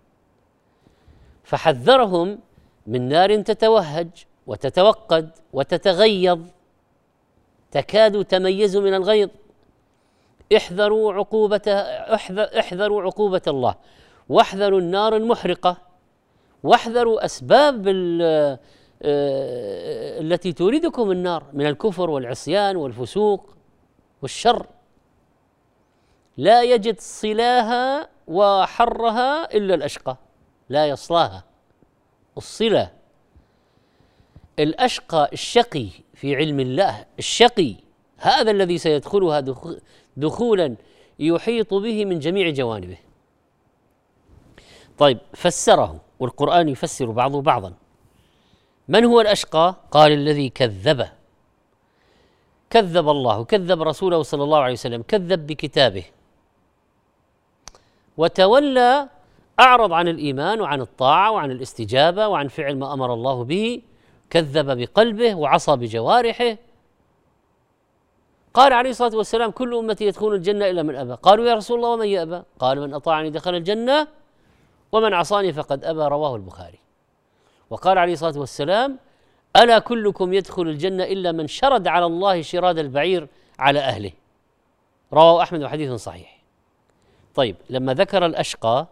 فحذرهم 1.43 2.39
من 2.87 3.09
نار 3.09 3.41
تتوهج 3.41 4.09
وتتوقد 4.47 5.29
وتتغيظ. 5.53 6.39
تكاد 7.71 8.25
تميز 8.25 8.77
من 8.77 8.93
الغيظ. 8.93 9.29
احذروا 10.55 11.13
عقوبة 11.13 11.71
احذر 12.13 12.59
احذروا 12.59 13.01
عقوبة 13.01 13.41
الله. 13.47 13.75
واحذروا 14.29 14.79
النار 14.79 15.15
المحرقة. 15.15 15.92
واحذروا 16.63 17.25
أسباب 17.25 17.87
آه، 17.87 18.59
التي 20.21 20.53
توردكم 20.53 21.11
النار 21.11 21.45
من 21.53 21.65
الكفر 21.65 22.09
والعصيان 22.09 22.75
والفسوق 22.75 23.55
والشر. 24.21 24.67
لا 26.37 26.63
يجد 26.63 26.99
صلاها 26.99 28.09
وحرها 28.27 29.55
إلا 29.57 29.75
الأشقى 29.75 30.17
لا 30.69 30.87
يصلاها. 30.87 31.43
الصلة 32.37 32.91
الأشقى 34.59 35.29
الشقي 35.33 35.87
في 36.13 36.35
علم 36.35 36.59
الله 36.59 37.05
الشقي 37.19 37.75
هذا 38.17 38.51
الذي 38.51 38.77
سيدخلها 38.77 39.43
دخولا 40.17 40.75
يحيط 41.19 41.73
به 41.73 42.05
من 42.05 42.19
جميع 42.19 42.49
جوانبه. 42.49 42.97
طيب 44.97 45.17
فسره. 45.33 45.99
والقرآن 46.23 46.69
يفسر 46.69 47.11
بعضه 47.11 47.41
بعضا. 47.41 47.73
من 48.87 49.05
هو 49.05 49.21
الأشقى؟ 49.21 49.75
قال 49.91 50.11
الذي 50.11 50.49
كذب 50.49 51.07
كذب 52.69 53.09
الله 53.09 53.43
كذب 53.43 53.81
رسوله 53.81 54.23
صلى 54.23 54.43
الله 54.43 54.59
عليه 54.59 54.73
وسلم 54.73 55.01
كذب 55.01 55.47
بكتابه. 55.47 56.05
وتولى 58.17 59.09
أعرض 59.59 59.93
عن 59.93 60.07
الإيمان 60.07 60.61
وعن 60.61 60.81
الطاعة 60.81 61.31
وعن 61.31 61.51
الاستجابة 61.51 62.27
وعن 62.27 62.47
فعل 62.47 62.77
ما 62.77 62.93
أمر 62.93 63.13
الله 63.13 63.43
به 63.43 63.81
كذب 64.29 64.77
بقلبه 64.77 65.35
وعصى 65.35 65.75
بجوارحه. 65.75 66.57
قال 68.53 68.73
عليه 68.73 68.89
الصلاة 68.89 69.15
والسلام 69.15 69.51
كل 69.51 69.75
أمتي 69.75 70.05
يدخلون 70.05 70.33
الجنة 70.35 70.69
إلا 70.69 70.83
من 70.83 70.95
أبى. 70.95 71.13
قالوا 71.13 71.45
يا 71.45 71.53
رسول 71.53 71.77
الله 71.77 71.89
ومن 71.89 72.07
يأبى؟ 72.07 72.41
قال 72.59 72.81
من 72.81 72.93
أطاعني 72.93 73.29
دخل 73.29 73.55
الجنة 73.55 74.07
ومن 74.93 75.13
عصاني 75.13 75.53
فقد 75.53 75.85
أبى 75.85 76.01
رواه 76.01 76.35
البخاري. 76.35 76.79
وقال 77.69 77.97
عليه 77.97 78.13
الصلاة 78.13 78.39
والسلام 78.39 78.99
ألا 79.55 79.79
كلكم 79.79 80.33
يدخل 80.33 80.61
الجنة 80.61 81.03
إلا 81.03 81.31
من 81.31 81.47
شرد 81.47 81.87
على 81.87 82.05
الله 82.05 82.41
شراد 82.41 82.77
البعير 82.77 83.27
على 83.59 83.79
أهله. 83.79 84.11
رواه 85.13 85.43
أحمد 85.43 85.63
وحديث 85.63 85.91
صحيح. 85.91 86.39
طيب 87.35 87.55
لما 87.69 87.93
ذكر 87.93 88.25
الأشقى 88.25 88.87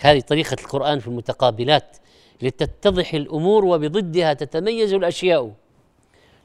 هذه 0.00 0.20
طريقة 0.20 0.56
القرآن 0.60 0.98
في 0.98 1.06
المتقابلات 1.06 1.96
لتتضح 2.42 3.14
الأمور 3.14 3.64
وبضدها 3.64 4.32
تتميز 4.32 4.92
الأشياء. 4.92 5.52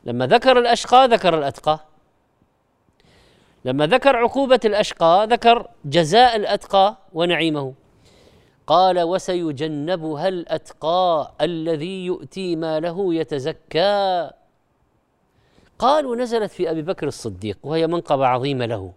لما 0.04 0.28
ذكر 0.28 0.60
الأشقى 0.60 1.08
ذكر 1.08 1.38
الأتقى. 1.38 1.80
لما 3.66 3.88
ذكر 3.88 4.16
عقوبة 4.16 4.60
الأشقى 4.66 5.28
ذكر 5.30 5.68
جزاء 5.86 6.36
الأتقى 6.36 6.98
ونعيمه. 7.14 7.74
قال 8.70 9.02
وسيجنبها 9.02 10.28
الأتقى 10.28 11.34
الذي 11.42 12.06
يؤتي 12.06 12.56
ماله 12.56 13.14
يتزكى. 13.14 14.32
قال 15.80 16.06
ونزلت 16.06 16.52
في 16.52 16.72
أبي 16.72 16.82
بكر 16.82 17.08
الصديق 17.08 17.58
وهي 17.64 17.88
منقبة 17.88 18.28
عظيمة 18.28 18.66
له 18.66 18.94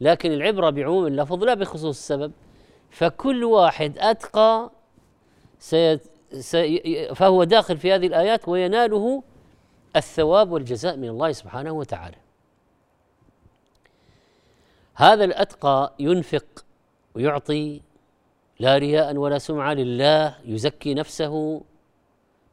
لكن 0.00 0.32
العبرة 0.32 0.70
بعموم 0.70 1.06
اللفظ 1.06 1.44
لا 1.44 1.54
بخصوص 1.54 1.96
السبب. 1.96 2.32
فكل 2.90 3.44
واحد 3.44 3.98
أتقى 3.98 4.70
سيت 5.58 6.02
سي 6.32 7.08
فهو 7.14 7.44
داخل 7.44 7.76
في 7.78 7.92
هذه 7.92 8.06
الآيات 8.06 8.48
ويناله 8.48 9.22
الثواب 9.96 10.50
والجزاء 10.52 10.96
من 10.96 11.08
الله 11.08 11.32
سبحانه 11.32 11.72
وتعالى. 11.72 12.16
هذا 14.94 15.24
الأتقى 15.24 15.92
ينفق 15.98 16.64
ويعطي 17.14 17.80
لا 18.60 18.78
رياء 18.78 19.16
ولا 19.16 19.38
سمعة 19.38 19.74
لله 19.74 20.34
يزكي 20.44 20.94
نفسه 20.94 21.62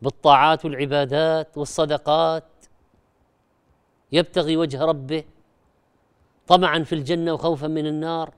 بالطاعات 0.02 0.66
والعبادات 0.66 1.58
والصدقات. 1.58 2.44
يبتغي 4.12 4.58
وجه 4.58 4.86
ربه 4.86 5.24
طمعا 6.48 6.84
في 6.84 6.94
الجنة 6.96 7.34
وخوفا 7.34 7.68
من 7.68 7.88
النار. 7.88 8.34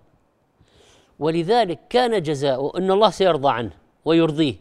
ولذلك 1.19 1.79
كان 1.89 2.21
جزاؤه 2.21 2.77
إن 2.77 2.91
الله 2.91 3.09
سيرضى 3.09 3.49
عنه 3.49 3.71
ويرضيه. 4.05 4.55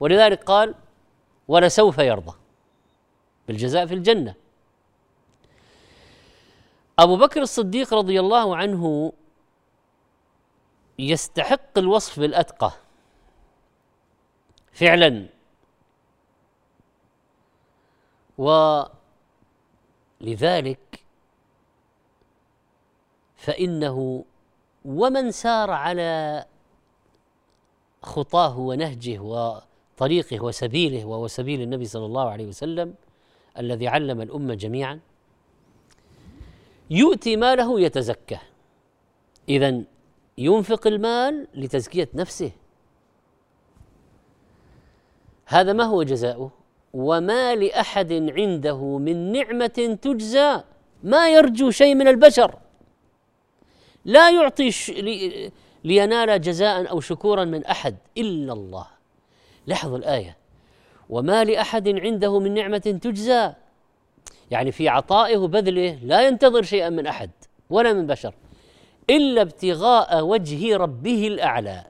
ولذلك 0.00 0.44
قال 0.44 0.74
ولسوف 1.48 1.98
يرضى 1.98 2.36
بالجزاء 3.48 3.86
في 3.86 3.94
الجنة. 3.94 4.34
أبو 6.98 7.16
بكر 7.16 7.42
الصديق 7.42 7.94
رضي 7.94 8.20
الله 8.20 8.56
عنه 8.56 9.12
يستحق 10.98 11.78
الوصف 11.78 12.20
بالأتقى. 12.20 12.72
فعلا. 14.72 15.26
ولذلك 20.20 21.04
فإنه 23.36 24.24
ومن 24.84 25.30
سار 25.30 25.70
على 25.70 26.46
خطاه 28.02 28.58
ونهجه 28.58 29.18
وطريقه 29.18 30.44
وسبيله 30.44 31.04
وهو 31.04 31.26
سبيل 31.26 31.60
النبي 31.62 31.84
صلى 31.84 32.06
الله 32.06 32.30
عليه 32.30 32.46
وسلم 32.46 32.94
الذي 33.58 33.88
علم 33.88 34.20
الأمة 34.20 34.54
جميعا 34.54 35.00
يؤتي 36.90 37.36
ماله 37.36 37.80
يتزكى. 37.80 38.38
اذا 39.48 39.82
ينفق 40.38 40.86
المال 40.86 41.46
لتزكية 41.54 42.08
نفسه. 42.14 42.50
هذا 45.46 45.72
ما 45.72 45.84
هو 45.84 46.02
جزاؤه؟ 46.02 46.50
وما 46.94 47.54
لأحد 47.54 48.12
عنده 48.12 48.98
من 48.98 49.32
نعمة 49.32 49.98
تجزى 50.02 50.62
ما 51.02 51.28
يرجو 51.28 51.70
شيء 51.70 51.94
من 51.94 52.08
البشر. 52.08 52.54
لا 54.04 54.30
يعطي 54.30 54.70
لي 54.88 55.52
لينال 55.84 56.40
جزاء 56.40 56.90
أو 56.90 57.00
شكورا 57.00 57.44
من 57.44 57.64
أحد 57.64 57.96
إلا 58.18 58.52
الله. 58.52 58.86
لاحظوا 59.66 59.98
الآية. 59.98 60.36
وما 61.10 61.44
لأحد 61.44 61.88
عنده 61.88 62.40
من 62.40 62.54
نعمة 62.54 62.78
تجزى. 62.78 63.52
يعني 64.50 64.72
في 64.72 64.88
عطائه 64.88 65.36
وبذله 65.36 65.98
لا 66.02 66.26
ينتظر 66.26 66.62
شيئا 66.62 66.90
من 66.90 67.06
أحد 67.06 67.30
ولا 67.70 67.92
من 67.92 68.06
بشر. 68.06 68.34
إلا 69.10 69.42
ابتغاء 69.42 70.24
وجه 70.24 70.76
ربه 70.76 71.26
الأعلى. 71.26 71.84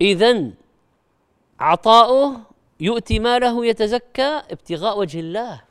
اذا 0.00 0.50
عطاؤه 1.60 2.40
يؤتي 2.80 3.18
ماله 3.18 3.66
يتزكى 3.66 4.42
ابتغاء 4.50 4.98
وجه 4.98 5.20
الله 5.20 5.62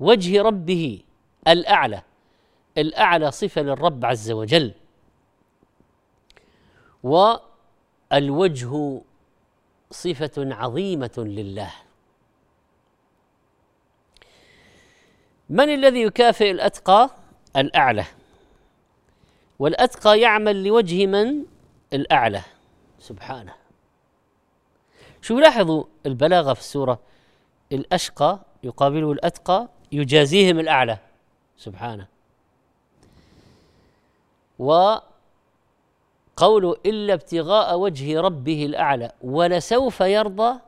وجه 0.00 0.42
ربه 0.42 1.02
الأعلى. 1.48 2.02
الأعلى 2.78 3.30
صفة 3.30 3.62
للرب 3.62 4.04
عز 4.04 4.30
وجل. 4.30 4.74
والوجه 7.02 9.00
صفة 9.90 10.32
عظيمة 10.36 11.14
لله. 11.18 11.85
من 15.50 15.74
الذي 15.74 16.02
يكافئ 16.02 16.50
الأتقى؟ 16.50 17.10
الأعلى. 17.56 18.04
والأتقى 19.58 20.20
يعمل 20.20 20.64
لوجه 20.64 21.06
من؟ 21.06 21.44
الأعلى. 21.92 22.40
سبحانه. 22.98 23.54
شو 25.22 25.38
لاحظوا؟ 25.38 25.84
البلاغة 26.06 26.54
في 26.54 26.60
السورة 26.60 26.98
الأشقى 27.72 28.38
يقابله 28.62 29.12
الأتقى 29.12 29.68
يجازيهم 29.92 30.58
الأعلى. 30.58 30.98
سبحانه. 31.58 32.06
وقوله 34.58 35.02
إلا 36.86 37.14
ابتغاء 37.14 37.78
وجه 37.78 38.20
ربه 38.20 38.66
الأعلى 38.66 39.12
ولسوف 39.22 40.00
يرضى؟ 40.00 40.60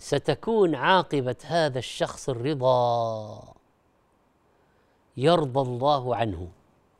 ستكون 0.00 0.74
عاقبة 0.74 1.36
هذا 1.44 1.78
الشخص 1.78 2.28
الرضا. 2.28 3.54
يرضى 5.16 5.60
الله 5.60 6.16
عنه 6.16 6.48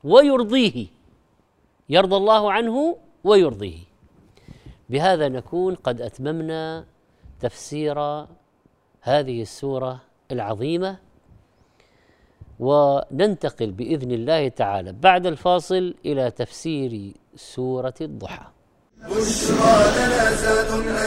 ويرضيه. 0.04 0.86
يرضى 1.88 2.16
الله 2.16 2.52
عنه 2.52 2.96
ويرضيه. 3.24 3.78
بهذا 4.90 5.28
نكون 5.28 5.74
قد 5.74 6.00
أتممنا 6.00 6.84
تفسير 7.40 8.26
هذه 9.00 9.42
السورة 9.42 10.00
العظيمة. 10.30 10.98
وننتقل 12.58 13.70
بإذن 13.70 14.10
الله 14.10 14.48
تعالى 14.48 14.92
بعد 14.92 15.26
الفاصل 15.26 15.94
إلى 16.04 16.30
تفسير 16.30 17.12
سورة 17.36 17.94
الضحى. 18.00 18.46
بشرى 18.98 19.90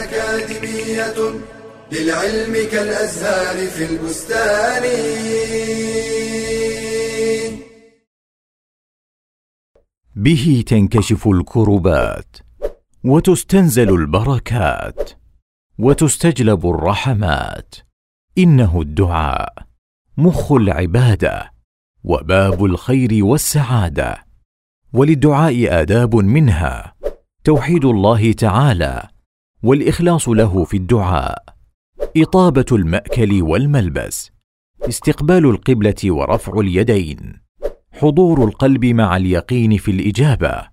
أكاديمية 0.04 1.14
للعلم 1.94 2.70
كالأزهار 2.70 3.66
في 3.66 3.84
البستان. 3.84 4.82
به 10.16 10.64
تنكشف 10.66 11.28
الكربات 11.28 12.36
وتستنزل 13.04 13.88
البركات 13.88 15.10
وتستجلب 15.78 16.66
الرحمات. 16.66 17.74
إنه 18.38 18.80
الدعاء 18.80 19.54
مخ 20.16 20.52
العبادة 20.52 21.52
وباب 22.04 22.64
الخير 22.64 23.24
والسعادة. 23.24 24.24
وللدعاء 24.92 25.80
آداب 25.82 26.16
منها 26.16 26.94
توحيد 27.44 27.84
الله 27.84 28.32
تعالى 28.32 29.08
والإخلاص 29.62 30.28
له 30.28 30.64
في 30.64 30.76
الدعاء. 30.76 31.53
إطابة 32.16 32.64
المأكل 32.72 33.42
والملبس 33.42 34.30
استقبال 34.88 35.46
القبلة 35.46 35.94
ورفع 36.04 36.60
اليدين 36.60 37.40
حضور 37.92 38.44
القلب 38.44 38.84
مع 38.84 39.16
اليقين 39.16 39.76
في 39.76 39.90
الإجابة 39.90 40.68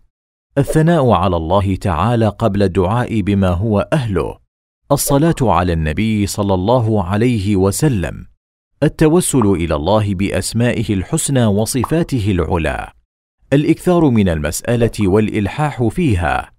الثناء 0.58 1.10
على 1.10 1.36
الله 1.36 1.76
تعالى 1.76 2.28
قبل 2.28 2.64
الدعاء 2.64 3.22
بما 3.22 3.50
هو 3.50 3.90
أهله 3.94 4.38
الصلاة 4.92 5.36
على 5.42 5.74
النبي 5.74 6.28
صلى 6.28 6.54
الله 6.54 7.04
عليه 7.04 7.56
وسلم 7.56 8.26
التوسل 8.84 9.46
إلى 9.46 9.76
الله 9.76 10.16
بأسمائه 10.16 10.94
الحسنى 10.94 11.46
وصفاته 11.46 12.32
العلى 12.32 12.92
الإكثار 13.54 14.10
من 14.10 14.30
المسألة 14.30 15.08
والإلحاح 15.08 15.88
فيها 15.88 16.52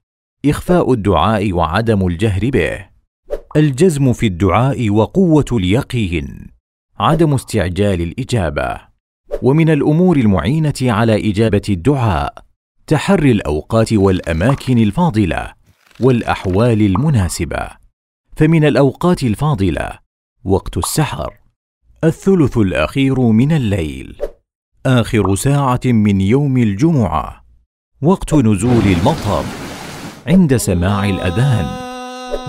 إخفاء 0.46 0.92
الدعاء 0.92 1.52
وعدم 1.52 2.06
الجهر 2.06 2.50
به. 2.50 2.91
الجزم 3.56 4.12
في 4.12 4.26
الدعاء 4.26 4.90
وقوة 4.90 5.44
اليقين. 5.52 6.46
عدم 6.98 7.34
استعجال 7.34 8.00
الإجابة. 8.00 8.80
ومن 9.42 9.70
الأمور 9.70 10.16
المعينة 10.16 10.74
على 10.82 11.30
إجابة 11.30 11.62
الدعاء 11.68 12.34
تحري 12.86 13.32
الأوقات 13.32 13.92
والأماكن 13.92 14.78
الفاضلة 14.78 15.52
والأحوال 16.00 16.82
المناسبة. 16.82 17.68
فمن 18.36 18.64
الأوقات 18.64 19.22
الفاضلة 19.22 19.90
وقت 20.44 20.76
السحر. 20.76 21.34
الثلث 22.04 22.58
الأخير 22.58 23.20
من 23.20 23.52
الليل. 23.52 24.16
آخر 24.86 25.34
ساعة 25.34 25.80
من 25.84 26.20
يوم 26.20 26.56
الجمعة. 26.56 27.44
وقت 28.02 28.34
نزول 28.34 28.84
المطر. 28.86 29.44
عند 30.26 30.56
سماع 30.56 31.04
الأذان. 31.04 31.81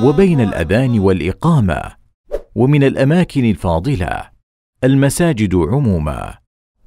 وبين 0.03 0.41
الأذان 0.41 0.99
والإقامة 0.99 1.81
ومن 2.55 2.83
الأماكن 2.83 3.45
الفاضلة 3.45 4.29
المساجد 4.83 5.55
عموما 5.55 6.37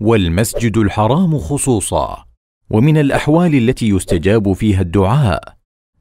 والمسجد 0.01 0.77
الحرام 0.77 1.39
خصوصا 1.39 2.25
ومن 2.71 2.99
الأحوال 2.99 3.55
التي 3.55 3.89
يستجاب 3.89 4.53
فيها 4.53 4.81
الدعاء 4.81 5.57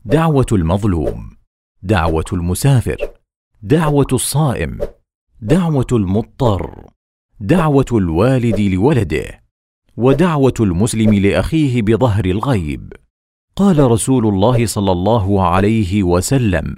دعوة 0.05 0.45
المظلوم 0.51 1.29
دعوة 1.83 2.25
المسافر 2.33 2.97
دعوة 3.63 4.07
الصائم 4.13 4.79
دعوة 5.41 5.87
المضطر 5.91 6.85
دعوة 7.39 7.85
الوالد 7.91 8.59
لولده 8.59 9.43
ودعوة 9.97 10.53
المسلم 10.59 11.13
لأخيه 11.13 11.81
بظهر 11.81 12.25
الغيب. 12.25 12.93
قال 13.57 13.91
رسول 13.91 14.27
الله 14.27 14.65
صلى 14.65 14.91
الله 14.91 15.47
عليه 15.47 16.03
وسلم 16.03 16.75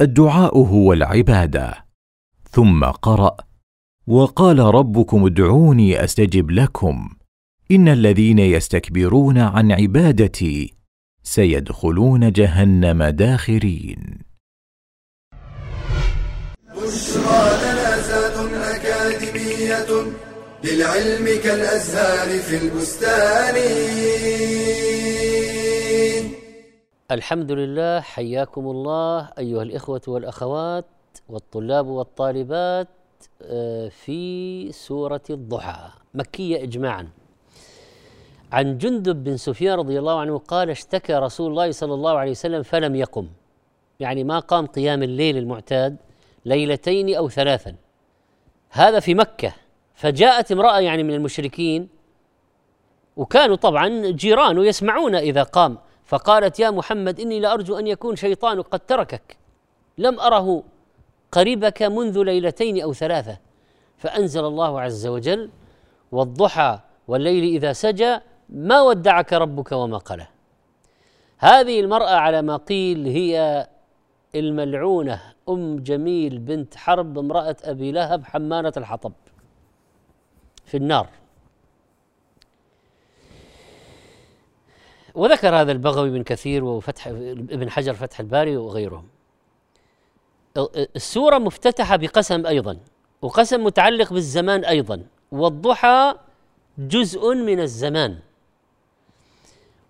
الدعاء 0.00 0.58
هو 0.58 0.92
العبادة. 0.92 1.84
ثم 2.50 2.84
قرأ 2.84 3.36
وقال 4.06 4.58
ربكم 4.58 5.26
ادعوني 5.26 6.04
أستجب 6.04 6.50
لكم. 6.50 7.08
إن 7.70 7.88
الذين 7.88 8.38
يستكبرون 8.38 9.38
عن 9.38 9.72
عبادتي 9.72 10.74
سيدخلون 11.22 12.32
جهنم 12.32 13.02
داخرين. 13.02 14.18
بشرى 16.76 17.42
لنا 17.62 18.00
زاد 18.00 18.52
أكاديمية 18.54 20.12
للعلم 20.64 21.40
كالأزهار 21.44 22.38
في 22.38 22.56
البستان. 22.56 23.56
الحمد 27.12 27.52
لله 27.52 28.00
حياكم 28.00 28.66
الله 28.66 29.28
أيها 29.38 29.62
الإخوة 29.62 30.00
والأخوات 30.08 30.84
والطلاب 31.28 31.86
والطالبات 31.86 32.88
آه، 33.42 33.88
في 33.88 34.72
سورة 34.72 35.22
الضحى. 35.30 35.90
مكية 36.14 36.62
اجماعا. 36.62 37.08
عن 38.52 38.78
جندب 38.78 39.24
بن 39.24 39.36
سفيان 39.36 39.78
رضي 39.78 39.98
الله 39.98 40.20
عنه 40.20 40.38
قال 40.38 40.70
اشتكى 40.70 41.14
رسول 41.14 41.50
الله 41.50 41.70
صلى 41.70 41.94
الله 41.94 42.18
عليه 42.18 42.30
وسلم 42.30 42.62
فلم 42.62 42.94
يقم. 42.96 43.28
يعني 44.00 44.24
ما 44.24 44.38
قام 44.38 44.66
قيام 44.66 45.02
الليل 45.02 45.36
المعتاد 45.36 45.96
ليلتين 46.44 47.14
أو 47.14 47.28
ثلاثا. 47.28 47.74
هذا 48.70 49.00
في 49.00 49.14
مكة. 49.14 49.52
فجاءت 49.94 50.52
امرأة 50.52 50.80
يعني 50.80 51.02
من 51.02 51.14
المشركين 51.14 51.88
وكانوا 53.16 53.56
طبعا 53.56 54.10
جيران 54.10 54.58
يسمعون 54.58 55.14
إذا 55.14 55.42
قام. 55.42 55.78
فقالت 56.12 56.60
يا 56.60 56.70
محمد 56.70 57.20
إني 57.20 57.40
لارجو 57.40 57.78
أن 57.78 57.86
يكون 57.86 58.16
شيطان 58.16 58.62
قد 58.62 58.80
تركك. 58.80 59.36
لم 59.98 60.20
أره 60.20 60.62
قريبك 61.32 61.82
منذ 61.82 62.22
ليلتين 62.22 62.82
أو 62.82 62.92
ثلاثة. 62.92 63.38
فأنزل 63.96 64.44
الله 64.44 64.80
عز 64.80 65.06
وجل 65.06 65.50
والضحى 66.12 66.78
والليل 67.08 67.44
إذا 67.44 67.72
سجى 67.72 68.18
ما 68.48 68.82
ودعك 68.82 69.32
ربك 69.32 69.72
وما 69.72 69.98
قلى. 69.98 70.26
هذه 71.38 71.80
المرأة 71.80 72.14
على 72.14 72.42
ما 72.42 72.56
قيل 72.56 73.06
هي 73.06 73.68
الملعونة 74.34 75.20
أم 75.48 75.78
جميل 75.78 76.38
بنت 76.38 76.74
حرب 76.76 77.18
امرأة 77.18 77.56
أبي 77.64 77.92
لهب 77.92 78.24
حمانة 78.24 78.72
الحطب 78.76 79.12
في 80.64 80.76
النار. 80.76 81.08
وذكر 85.14 85.54
هذا 85.56 85.72
البغوي 85.72 86.10
بن 86.10 86.22
كثير 86.22 86.64
وفتح 86.64 87.06
ابن 87.06 87.70
حجر 87.70 87.94
فتح 87.94 88.20
الباري 88.20 88.56
وغيرهم. 88.56 89.08
السورة 90.96 91.38
مفتتحة 91.38 91.96
بقسم 91.96 92.46
أيضا 92.46 92.78
وقسم 93.22 93.64
متعلق 93.64 94.12
بالزمان 94.12 94.64
أيضا 94.64 95.06
والضحى 95.32 96.14
جزء 96.78 97.34
من 97.34 97.60
الزمان. 97.60 98.18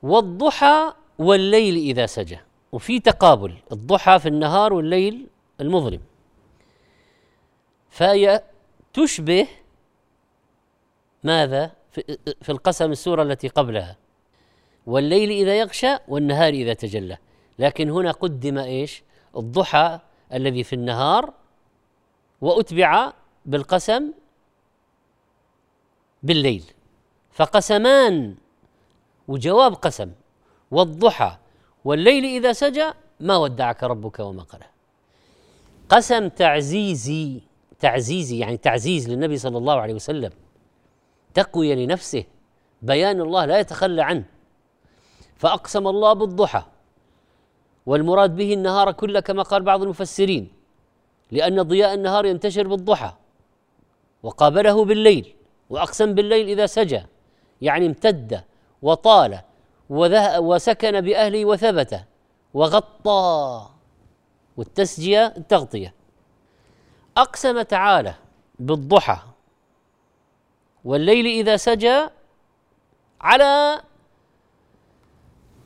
والضحى 0.03 0.93
والليل 1.19 1.77
إذا 1.77 2.07
سجى 2.07 2.39
وفي 2.73 3.01
تقابل 3.01 3.55
الضحى 3.73 4.19
في 4.19 4.29
النهار 4.29 4.73
والليل 4.73 5.27
المظلم. 5.61 6.01
فهي 7.91 8.43
تشبه 8.93 9.47
ماذا؟ 11.25 11.73
في 12.43 12.49
القسم 12.49 12.91
السورة 12.91 13.23
التي 13.23 13.49
قبلها. 13.49 14.02
والليل 14.87 15.31
إذا 15.31 15.59
يغشى 15.59 15.97
والنهار 16.09 16.53
إذا 16.53 16.75
تجلى. 16.75 17.19
لكن 17.59 17.91
هنا 17.91 18.11
قدم 18.11 18.59
إيش؟ 18.59 19.03
الضحى 19.37 20.01
الذي 20.33 20.65
في 20.65 20.73
النهار 20.73 21.35
وأتبع 22.41 23.13
بالقسم 23.47 24.13
بالليل. 26.23 26.65
فقسمان 27.31 28.35
وجواب 29.29 29.75
قسم. 29.75 30.13
والضحى 30.71 31.37
والليل 31.85 32.25
إذا 32.25 32.53
سجى 32.53 32.91
ما 33.21 33.37
ودعك 33.37 33.85
ربك 33.85 34.19
وما 34.19 34.43
قلى 34.43 34.65
قسم 35.89 36.29
تعزيزي 36.29 37.41
تعزيزي 37.81 38.39
يعني 38.39 38.57
تعزيز 38.57 39.09
للنبي 39.11 39.39
صلى 39.39 39.59
الله 39.59 39.81
عليه 39.81 39.95
وسلم. 39.95 40.31
تقوية 41.35 41.75
لنفسه. 41.75 42.25
بيان 42.83 43.21
الله 43.21 43.45
لا 43.45 43.59
يتخلى 43.59 44.03
عنه. 44.03 44.25
فأقسم 45.43 45.85
الله 45.89 46.13
بالضحى. 46.13 46.63
والمراد 47.87 48.37
به 48.37 48.51
النهار 48.55 48.93
كله 48.93 49.21
كما 49.21 49.43
قال 49.43 49.63
بعض 49.63 49.83
المفسرين 49.83 50.45
لأن 51.31 51.63
ضياء 51.63 51.95
النهار 51.95 52.27
ينتشر 52.27 52.67
بالضحى. 52.67 53.13
وقابله 54.23 54.85
بالليل 54.85 55.35
وأقسم 55.71 56.15
بالليل 56.15 56.49
إذا 56.49 56.67
سجى 56.67 57.03
يعني 57.61 57.87
امتد 57.87 58.45
وطال 58.83 59.41
وسكن 60.39 61.01
بأهله 61.01 61.45
وثبت 61.45 61.93
وغطى. 62.55 63.69
والتسجية 64.57 65.27
التغطية. 65.37 65.95
أقسم 67.17 67.63
تعالى 67.63 68.15
بالضحى. 68.59 69.19
والليل 70.85 71.27
إذا 71.27 71.57
سجى 71.57 71.99
على 73.21 73.83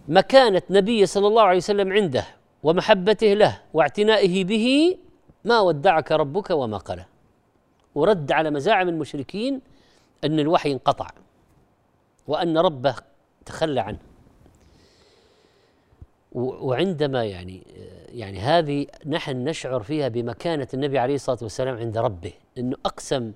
مكانة 0.09 0.63
نبي 0.71 1.07
صلى 1.07 1.27
الله 1.27 1.43
عليه 1.43 1.57
وسلم 1.57 1.93
عنده 1.93 2.25
ومحبته 2.63 3.35
له 3.35 3.63
واعتنائه 3.75 4.45
به 4.45 4.97
ما 5.45 5.61
ودعك 5.61 6.13
ربك 6.13 6.51
وما 6.51 6.77
قلى. 6.77 7.05
ورد 7.95 8.33
على 8.33 8.51
مزاعم 8.51 8.89
المشركين 8.89 9.61
أن 10.25 10.41
الوحي 10.41 10.73
انقطع 10.73 11.09
وأن 12.27 12.59
ربه 12.59 12.95
تخلى 13.47 13.81
عنه. 13.81 13.99
وعندما 16.33 17.25
يعني 17.25 17.63
يعني 18.09 18.39
هذه 18.39 18.87
نحن 19.07 19.45
نشعر 19.45 19.83
فيها 19.83 20.09
بمكانة 20.09 20.69
النبي 20.75 20.99
عليه 20.99 21.15
الصلاة 21.15 21.39
والسلام 21.43 21.77
عند 21.77 21.99
ربه 21.99 22.33
أنه 22.59 22.77
أقسم 22.85 23.33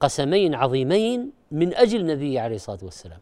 قسمين 0.00 0.54
عظيمين 0.54 1.32
من 1.50 1.74
أجل 1.74 2.00
النبي 2.00 2.38
عليه 2.38 2.56
الصلاة 2.56 2.78
والسلام. 2.82 3.18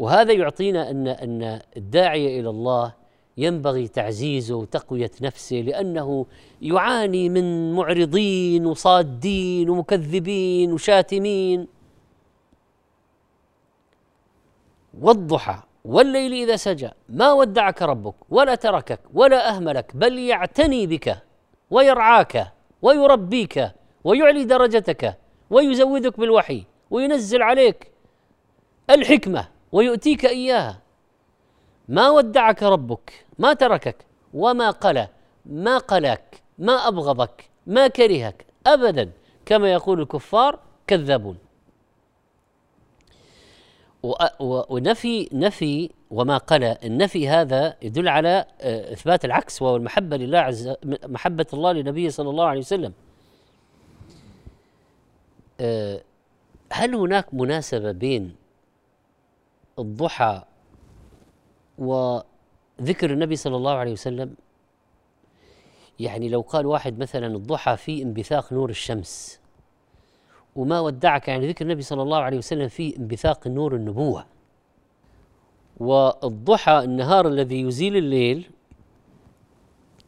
وهذا 0.00 0.32
يعطينا 0.32 0.90
ان 0.90 1.08
أن 1.08 1.60
الداعيه 1.76 2.40
إلى 2.40 2.50
الله 2.50 2.94
ينبغي 3.36 3.88
تعزيزه 3.88 4.54
وتقوية 4.54 5.10
نفسه 5.20 5.56
لأنه 5.56 6.26
يعاني 6.62 7.28
من 7.28 7.74
معرضين 7.74 8.66
وصادين 8.66 9.70
ومكذبين 9.70 10.72
وشاتمين. 10.72 11.68
والضحى 15.00 15.58
والليل 15.84 16.32
إذا 16.32 16.56
سجى 16.56 16.90
ما 17.08 17.32
ودعك 17.32 17.82
ربك 17.82 18.14
ولا 18.30 18.54
تركك 18.54 19.00
ولا 19.14 19.50
أهملك 19.56 19.96
بل 19.96 20.18
يعتني 20.18 20.86
بك 20.86 21.18
ويرعاك 21.70 22.52
ويربيك 22.82 23.70
ويعلي 24.04 24.44
درجتك 24.44 25.18
ويزودك 25.50 26.20
بالوحي 26.20 26.64
وينزل 26.90 27.42
عليك 27.42 27.90
الحكمة. 28.90 29.59
ويؤتيك 29.72 30.24
إياها. 30.24 30.80
ما 31.88 32.10
ودعك 32.10 32.62
ربك 32.62 33.24
ما 33.38 33.52
تركك 33.52 33.96
وما 34.34 34.70
قلى 34.70 35.08
ما 35.46 35.78
قلاك 35.78 36.42
ما 36.58 36.72
أبغضك 36.72 37.48
ما 37.66 37.88
كرهك 37.88 38.46
ابدا 38.66 39.10
كما 39.46 39.72
يقول 39.72 40.00
الكفار 40.00 40.58
كذابون 40.86 41.38
ونفي 44.40 45.28
نفي 45.32 45.90
وما 46.10 46.36
قلى 46.36 46.78
النفي 46.84 47.28
هذا 47.28 47.76
يدل 47.82 48.08
على 48.08 48.44
آه، 48.60 48.92
إثبات 48.92 49.24
العكس 49.24 49.62
وهو 49.62 49.76
المحبة 49.76 50.16
لله 50.16 50.38
عز 50.38 50.74
محبة 50.84 51.46
الله 51.52 51.72
لنبيه 51.72 52.08
صلى 52.08 52.30
الله 52.30 52.44
عليه 52.44 52.60
وسلم. 52.60 52.92
آه، 55.60 56.00
هل 56.72 56.94
هناك 56.94 57.34
مناسبة 57.34 57.92
بين 57.92 58.34
الضحى 59.80 60.42
وذكر 61.78 63.12
النبي 63.12 63.36
صلى 63.36 63.56
الله 63.56 63.72
عليه 63.72 63.92
وسلم 63.92 64.34
يعني 66.00 66.28
لو 66.28 66.40
قال 66.40 66.66
واحد 66.66 66.98
مثلا 66.98 67.26
الضحى 67.26 67.76
في 67.76 68.02
انبثاق 68.02 68.52
نور 68.52 68.70
الشمس 68.70 69.40
وما 70.56 70.80
ودعك 70.80 71.28
يعني 71.28 71.48
ذكر 71.48 71.64
النبي 71.64 71.82
صلى 71.82 72.02
الله 72.02 72.18
عليه 72.18 72.38
وسلم 72.38 72.68
في 72.68 72.96
انبثاق 72.96 73.48
نور 73.48 73.74
النبوة. 73.74 74.26
والضحى 75.76 76.78
النهار 76.84 77.28
الذي 77.28 77.60
يزيل 77.60 77.96
الليل 77.96 78.50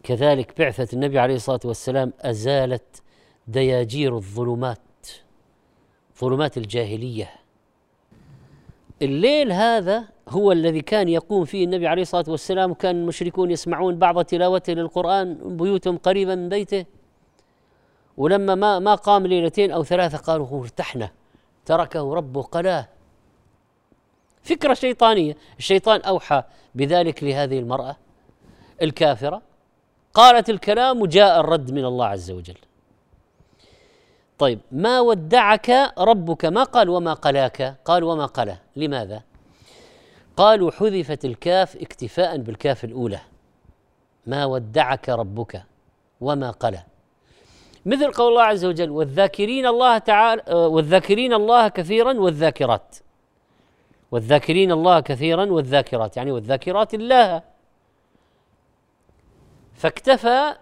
كذلك 0.02 0.58
بعثة 0.58 0.94
النبي 0.94 1.18
عليه 1.18 1.34
الصلاة 1.34 1.60
والسلام 1.64 2.12
أزالت 2.20 3.02
دياجير 3.48 4.16
الظلمات 4.16 4.78
ظلمات 6.20 6.56
الجاهلية. 6.56 7.30
الليل 9.02 9.52
هذا 9.52 10.04
هو 10.28 10.52
الذي 10.52 10.80
كان 10.80 11.08
يقوم 11.08 11.44
فيه 11.44 11.64
النبي 11.64 11.86
عليه 11.86 12.02
الصلاة 12.02 12.24
والسلام 12.28 12.70
وكان 12.70 12.96
المشركون 12.96 13.50
يسمعون 13.50 13.98
بعض 13.98 14.24
تلاوته 14.24 14.72
للقرآن 14.72 15.56
بيوتهم 15.56 15.98
قريبا 15.98 16.34
من 16.34 16.48
بيته. 16.48 16.84
ولما 18.16 18.54
ما 18.54 18.78
ما 18.78 18.94
قام 18.94 19.26
ليلتين 19.26 19.70
أو 19.70 19.84
ثلاثة 19.84 20.18
قالوا 20.18 20.62
ارتحنا 20.62 21.10
تركه 21.64 22.14
ربه 22.14 22.42
قلاه 22.42 22.88
فكرة 24.42 24.74
شيطانية. 24.74 25.36
الشيطان 25.58 26.00
أوحى 26.00 26.42
بذلك 26.74 27.24
لهذه 27.24 27.58
المرأة 27.58 27.96
الكافرة. 28.82 29.42
قالت 30.14 30.50
الكلام 30.50 31.00
وجاء 31.02 31.40
الرد 31.40 31.70
من 31.70 31.84
الله 31.84 32.06
عز 32.06 32.30
وجل. 32.30 32.58
طيب 34.42 34.60
ما 34.72 35.00
ودعك 35.00 35.70
ربك؟ 35.98 36.44
ما 36.44 36.62
قال 36.62 36.88
وما 36.88 37.12
قلاك. 37.14 37.76
قال 37.84 38.04
وما 38.04 38.26
قلا 38.26 38.56
لماذا؟ 38.76 39.22
قالوا 40.36 40.70
حذفت 40.70 41.24
الكاف 41.24 41.76
اكتفاء 41.76 42.36
بالكاف 42.36 42.84
الأولى. 42.84 43.20
ما 44.26 44.44
ودعك 44.44 45.08
ربك؟ 45.08 45.62
وما 46.20 46.50
قلا 46.50 46.82
مثل 47.86 48.12
قول 48.12 48.32
الله 48.32 48.42
عز 48.42 48.64
وجل 48.64 48.90
والذاكرين 48.90 49.66
الله 49.66 49.98
تعالى 49.98 50.42
والذاكرين 50.54 51.32
الله 51.32 51.68
كثيرا 51.68 52.20
والذاكرات. 52.20 52.96
والذاكرين 54.10 54.72
الله 54.72 55.00
كثيرا 55.00 55.44
والذاكرات. 55.52 56.16
يعني 56.16 56.32
والذاكرات 56.32 56.94
الله. 56.94 57.42
فاكتفى 59.74 60.54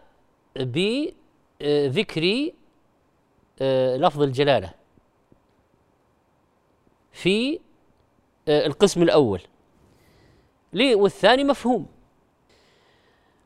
بذكر 0.57 2.51
لفظ 3.97 4.23
الجلالة. 4.23 4.71
في 7.13 7.61
آه، 8.49 8.67
القسم 8.67 9.03
الأول. 9.03 9.41
والثاني 10.75 11.45
مفهوم. 11.45 11.87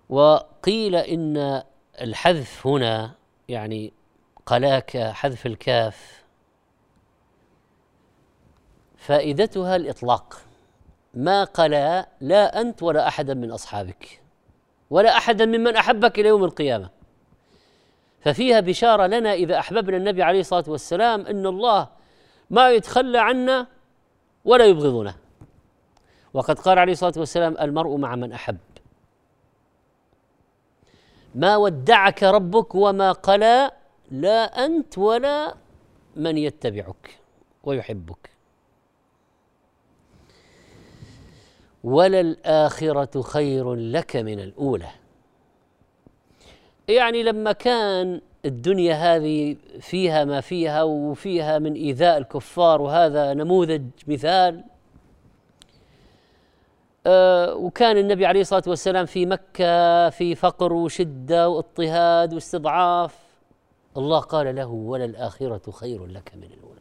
وقيل 0.08 0.96
إن 0.96 1.62
الحذف 2.00 2.66
هنا 2.66 3.14
يعني 3.48 3.92
قلاك 4.46 4.96
حذف 4.96 5.46
الكاف 5.46 6.24
فائدتها 8.96 9.76
الإطلاق. 9.76 10.40
ما 11.14 11.44
قلا 11.44 12.08
لا 12.20 12.60
أنت 12.60 12.82
ولا 12.82 13.08
أحدا 13.08 13.34
من 13.34 13.50
أصحابك 13.50 14.22
ولا 14.90 15.16
أحدا 15.16 15.46
ممن 15.46 15.76
أحبك 15.76 16.18
إلى 16.18 16.28
يوم 16.28 16.44
القيامة. 16.44 16.90
ففيها 18.24 18.60
بشارة 18.60 19.06
لنا 19.06 19.32
إذا 19.32 19.58
أحببنا 19.58 19.96
النبي 19.96 20.22
عليه 20.22 20.40
الصلاة 20.40 20.64
والسلام 20.68 21.26
أن 21.26 21.46
الله 21.46 21.88
ما 22.50 22.70
يتخلى 22.70 23.18
عنا 23.18 23.66
ولا 24.44 24.64
يبغضنا. 24.64 25.14
وقد 26.34 26.58
قال 26.58 26.78
عليه 26.78 26.92
الصلاة 26.92 27.12
والسلام 27.16 27.56
المرء 27.60 27.96
مع 27.96 28.16
من 28.16 28.32
أحب. 28.32 28.58
ما 31.34 31.56
ودعك 31.56 32.22
ربك 32.22 32.74
وما 32.74 33.12
قلى 33.12 33.70
لا 34.10 34.64
أنت 34.64 34.98
ولا 34.98 35.54
من 36.16 36.38
يتبعك 36.38 37.18
ويحبك. 37.64 38.30
وللآخرة 41.84 43.22
خير 43.22 43.74
لك 43.74 44.16
من 44.16 44.40
الأولى. 44.40 44.90
يعني 46.88 47.22
لما 47.22 47.52
كان 47.52 48.20
الدنيا 48.44 48.94
هذه 48.94 49.56
فيها 49.80 50.24
ما 50.24 50.40
فيها 50.40 50.82
وفيها 50.82 51.58
من 51.58 51.74
إيذاء 51.74 52.18
الكفار 52.18 52.82
وهذا 52.82 53.34
نموذج 53.34 53.82
مثال 54.06 54.64
آه 57.06 57.54
وكان 57.54 57.98
النبي 57.98 58.26
عليه 58.26 58.40
الصلاة 58.40 58.62
والسلام 58.66 59.06
في 59.06 59.26
مكة 59.26 60.10
في 60.10 60.34
فقر 60.34 60.72
وشدة 60.72 61.48
واضطهاد 61.48 62.34
واستضعاف. 62.34 63.18
الله 63.96 64.20
قال 64.20 64.56
له 64.56 64.66
وللآخرة 64.66 65.70
خير 65.70 66.06
لك 66.06 66.32
من 66.36 66.42
الأولى. 66.42 66.80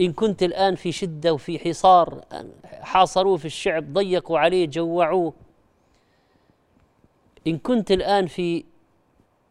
إن 0.00 0.12
كنت 0.12 0.42
الآن 0.42 0.74
في 0.74 0.92
شدة 0.92 1.32
وفي 1.32 1.58
حصار 1.58 2.24
حاصروه 2.64 3.36
في 3.36 3.44
الشعب 3.44 3.92
ضيقوا 3.92 4.38
عليه 4.38 4.66
جوعوه. 4.66 5.32
إن 7.46 7.58
كنت 7.58 7.90
الآن 7.90 8.26
في 8.26 8.64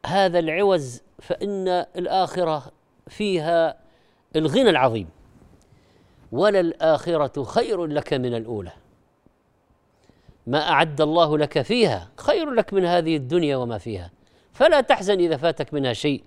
هذا 0.05 0.39
العوز 0.39 1.01
فإن 1.21 1.67
الآخرة 1.67 2.71
فيها 3.07 3.77
الغنى 4.35 4.69
العظيم 4.69 5.07
وللآخرة 6.31 7.43
خير 7.43 7.85
لك 7.85 8.13
من 8.13 8.35
الأولى. 8.35 8.71
ما 10.47 10.69
أعد 10.69 11.01
الله 11.01 11.37
لك 11.37 11.61
فيها 11.61 12.09
خير 12.17 12.49
لك 12.49 12.73
من 12.73 12.85
هذه 12.85 13.15
الدنيا 13.15 13.57
وما 13.57 13.77
فيها. 13.77 14.11
فلا 14.53 14.81
تحزن 14.81 15.19
إذا 15.19 15.37
فاتك 15.37 15.73
منها 15.73 15.93
شيء. 15.93 16.23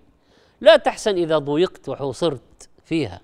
لا 0.60 0.76
تحزن 0.76 1.16
إذا 1.16 1.38
ضيقت 1.38 1.88
وحوصرت 1.88 2.68
فيها. 2.84 3.20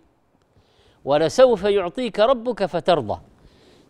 ولسوف 1.05 1.65
يعطيك 1.65 2.21
ربك 2.21 2.65
فترضى. 2.67 3.21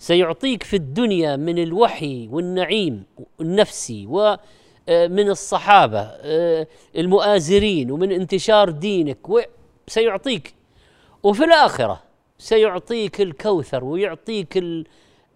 سيعطيك 0.02 0.62
في 0.62 0.76
الدنيا 0.76 1.36
من 1.36 1.58
الوحي 1.58 2.28
والنعيم 2.32 3.04
النفسي 3.40 4.06
ومن 4.06 4.38
آه، 4.88 5.32
الصحابة 5.32 6.00
آه، 6.00 6.66
المؤازرين 6.96 7.90
ومن 7.90 8.12
انتشار 8.12 8.70
دينك 8.70 9.18
سيعطيك. 9.86 10.54
وفي 11.22 11.44
الآخرة 11.44 12.02
سيعطيك 12.38 13.20
الكوثر 13.20 13.84
ويعطيك 13.84 14.64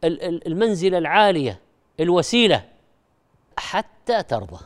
المنزله 0.05 0.99
العالية 0.99 1.61
الوسيلة 2.01 2.65
حتى 3.57 4.23
ترضى. 4.23 4.65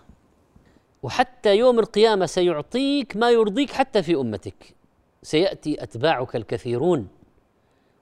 وحتى 1.02 1.56
يوم 1.56 1.78
القيامة 1.78 2.26
سيعطيك 2.26 3.16
ما 3.16 3.30
يرضيك 3.30 3.70
حتى 3.70 4.02
في 4.02 4.14
أمتك. 4.14 4.74
سيأتي 5.22 5.82
أتباعك 5.82 6.36
الكثيرون. 6.36 7.19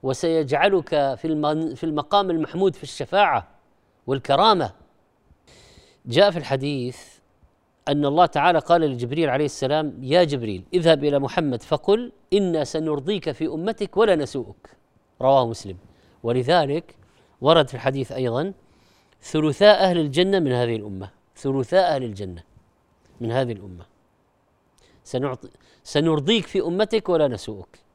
وسيجعلك 0.02 0.88
في 1.14 1.74
في 1.76 1.84
المقام 1.84 2.30
المحمود 2.30 2.74
في 2.76 2.82
الشفاعة 2.82 3.48
والكرامة. 4.06 4.72
جاء 6.06 6.30
في 6.30 6.38
الحديث 6.38 6.98
أن 7.88 8.04
الله 8.04 8.26
تعالى 8.26 8.58
قال 8.58 8.80
لجبريل 8.80 9.30
عليه 9.30 9.44
السلام 9.44 9.98
يا 10.02 10.24
جبريل 10.24 10.64
اذهب 10.74 11.04
إلى 11.04 11.18
محمد 11.18 11.62
فقل 11.62 12.12
إنا 12.32 12.64
سنرضيك 12.64 13.30
في 13.30 13.46
أمتك 13.46 13.96
ولا 13.96 14.16
نسوءك. 14.16 14.76
رواه 15.20 15.46
مسلم. 15.46 15.76
ولذلك 16.22 16.96
ورد 17.40 17.68
في 17.68 17.74
الحديث 17.74 18.12
أيضا 18.12 18.52
ثلثاء 19.22 19.84
أهل 19.84 19.98
الجنة 19.98 20.38
من 20.38 20.52
هذه 20.52 20.76
الأمة 20.76 21.10
ثلثاء 21.36 21.94
أهل 21.94 22.04
الجنة 22.04 22.42
من 23.20 23.32
هذه 23.32 23.52
الأمة. 23.52 23.86
سنعطي 25.04 25.48
سنرضيك 25.84 26.46
في 26.46 26.60
أمتك 26.60 27.08
ولا 27.08 27.28
نسوءك. 27.28 27.87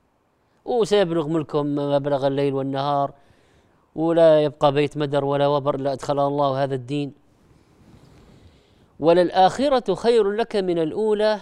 وسيبلغ 0.65 1.27
ملكهم 1.27 1.75
مبلغ 1.75 2.27
الليل 2.27 2.53
والنهار 2.53 3.11
ولا 3.95 4.43
يبقى 4.43 4.71
بيت 4.71 4.97
مدر 4.97 5.25
ولا 5.25 5.47
وبر 5.47 5.75
الا 5.75 5.93
أدخل 5.93 6.19
الله 6.19 6.63
هذا 6.63 6.75
الدين. 6.75 7.13
وللآخرة 8.99 9.95
خير 9.95 10.31
لك 10.31 10.55
من 10.55 10.79
الأولى. 10.79 11.39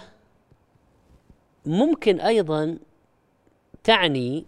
ممكن 1.66 2.20
أيضا 2.20 2.78
تعني 3.84 4.44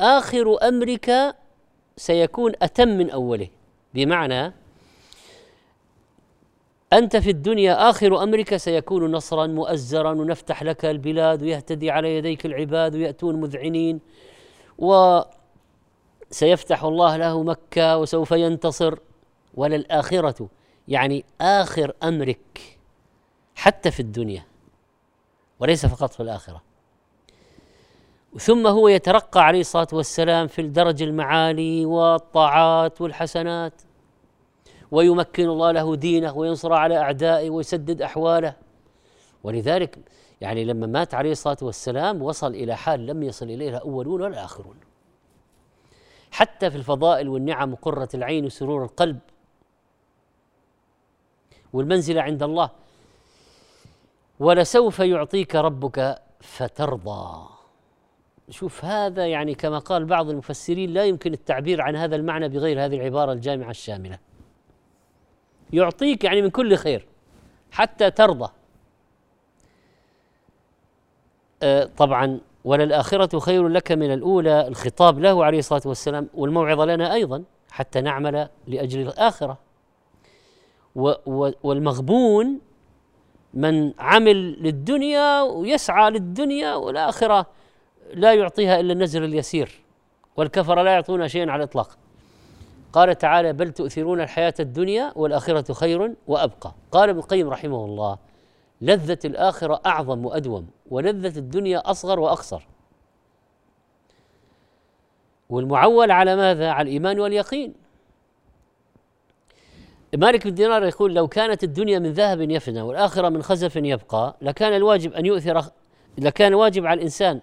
آخر 0.00 0.68
أمرك 0.68 1.36
سيكون 1.96 2.52
أتم 2.62 2.88
من 2.88 3.10
أوله 3.10 3.48
بمعنى 3.94 4.52
أنت 6.92 7.16
في 7.16 7.30
الدنيا 7.30 7.90
آخر 7.90 8.22
أمرك 8.22 8.56
سيكون 8.56 9.12
نصرا 9.12 9.46
مؤزرا 9.46 10.10
ونفتح 10.10 10.62
لك 10.62 10.84
البلاد 10.84 11.42
ويهتدي 11.42 11.90
على 11.90 12.16
يديك 12.16 12.46
العباد 12.46 12.94
ويأتون 12.94 13.40
مذعنين. 13.40 14.00
وسيفتح 14.78 16.84
الله 16.84 17.16
له 17.16 17.42
مكة 17.42 17.98
وسوف 17.98 18.30
ينتصر. 18.30 18.98
وللآخرة 19.54 20.48
يعني 20.88 21.24
آخر 21.40 21.92
أمرك 22.02 22.78
حتى 23.54 23.90
في 23.90 24.00
الدنيا 24.00 24.44
وليس 25.60 25.86
فقط 25.86 26.12
في 26.12 26.20
الآخرة. 26.20 26.62
ثم 28.38 28.66
هو 28.66 28.88
يترقى 28.88 29.44
عليه 29.44 29.60
الصلاة 29.60 29.88
والسلام 29.92 30.46
في 30.46 30.60
الدرج 30.60 31.02
المعالي 31.02 31.86
والطاعات 31.86 33.00
والحسنات. 33.00 33.82
ويمكن 34.92 35.48
الله 35.48 35.70
له 35.72 35.96
دينه 35.96 36.36
وينصر 36.36 36.72
على 36.72 36.98
أعدائه 36.98 37.50
ويسدد 37.50 38.02
أحواله. 38.02 38.54
ولذلك 39.42 39.98
يعني 40.40 40.64
لما 40.64 40.86
مات 40.86 41.14
عليه 41.14 41.32
الصلاة 41.32 41.56
والسلام 41.62 42.22
وصل 42.22 42.54
إلى 42.54 42.76
حال 42.76 43.06
لم 43.06 43.22
يصل 43.22 43.46
اليها 43.50 43.78
اولون 43.78 44.22
ولا 44.22 44.44
اخرون 44.44 44.76
حتى 46.30 46.70
في 46.70 46.76
الفضائل 46.76 47.28
والنعم 47.28 47.72
وقرة 47.72 48.08
العين 48.14 48.44
وسرور 48.44 48.84
القلب 48.84 49.18
والمنزلة 51.72 52.22
عند 52.22 52.42
الله. 52.42 52.70
ولسوف 54.40 54.98
يعطيك 54.98 55.54
ربك 55.54 56.22
فترضى. 56.40 57.48
شوف 58.50 58.84
هذا 58.84 59.26
يعني 59.26 59.54
كما 59.54 59.78
قال 59.78 60.04
بعض 60.04 60.30
المفسرين 60.30 60.90
لا 60.90 61.04
يمكن 61.04 61.32
التعبير 61.32 61.80
عن 61.80 61.96
هذا 61.96 62.16
المعنى 62.16 62.48
بغير 62.48 62.84
هذه 62.84 62.96
العبارة 62.96 63.32
الجامعة 63.32 63.70
الشاملة. 63.70 64.18
يعطيك 65.72 66.24
يعني 66.24 66.42
من 66.42 66.50
كل 66.50 66.76
خير 66.76 67.06
حتى 67.70 68.10
ترضى. 68.10 68.52
آه، 71.62 71.84
طبعا 71.96 72.40
وللآخرة 72.64 73.38
خير 73.38 73.68
لك 73.68 73.92
من 73.92 74.12
الأولى 74.12 74.68
الخطاب 74.68 75.18
له 75.18 75.44
عليه 75.44 75.58
الصلاة 75.58 75.82
والسلام 75.84 76.28
والموعظة 76.34 76.84
لنا 76.84 77.14
أيضا 77.14 77.44
حتى 77.70 78.00
نعمل 78.00 78.48
لأجل 78.66 79.00
الآخرة. 79.00 79.58
والمغبون 81.62 82.60
من 83.54 83.92
عمل 83.98 84.62
للدنيا 84.62 85.42
ويسعى 85.42 86.10
للدنيا 86.10 86.74
والآخرة 86.74 87.46
لا 88.14 88.34
يعطيها 88.34 88.80
إلا 88.80 88.92
النزر 88.92 89.24
اليسير 89.24 89.80
والكفر 90.36 90.82
لا 90.82 90.92
يعطون 90.92 91.28
شيئا 91.28 91.50
على 91.50 91.62
الإطلاق. 91.64 91.98
قال 92.92 93.18
تعالى 93.18 93.52
بل 93.52 93.72
تؤثرون 93.72 94.20
الحياة 94.20 94.54
الدنيا 94.60 95.12
والآخرة 95.16 95.72
خير 95.72 96.14
وأبقى. 96.26 96.74
قال 96.92 97.08
ابن 97.08 97.18
القيم 97.18 97.48
رحمه 97.48 97.84
الله 97.84 98.18
لذة 98.80 99.18
الآخرة 99.24 99.80
أعظم 99.86 100.26
وأدوم 100.26 100.66
ولذة 100.90 101.38
الدنيا 101.38 101.90
أصغر 101.90 102.20
وأقصر. 102.20 102.66
والمعول 105.50 106.10
على 106.10 106.36
ماذا؟ 106.36 106.70
على 106.70 106.88
الإيمان 106.88 107.20
واليقين. 107.20 107.74
مالك 110.16 110.46
بن 110.46 110.54
دينار 110.54 110.84
يقول 110.84 111.14
لو 111.14 111.28
كانت 111.28 111.64
الدنيا 111.64 111.98
من 111.98 112.12
ذهب 112.12 112.40
يفنى 112.40 112.82
والآخرة 112.82 113.28
من 113.28 113.42
خزف 113.42 113.76
يبقى 113.76 114.36
لكان 114.42 114.72
الواجب 114.76 115.12
أن 115.12 115.26
يؤثر 115.26 115.64
لكان 116.18 116.54
واجب 116.54 116.86
على 116.86 116.98
الإنسان 116.98 117.40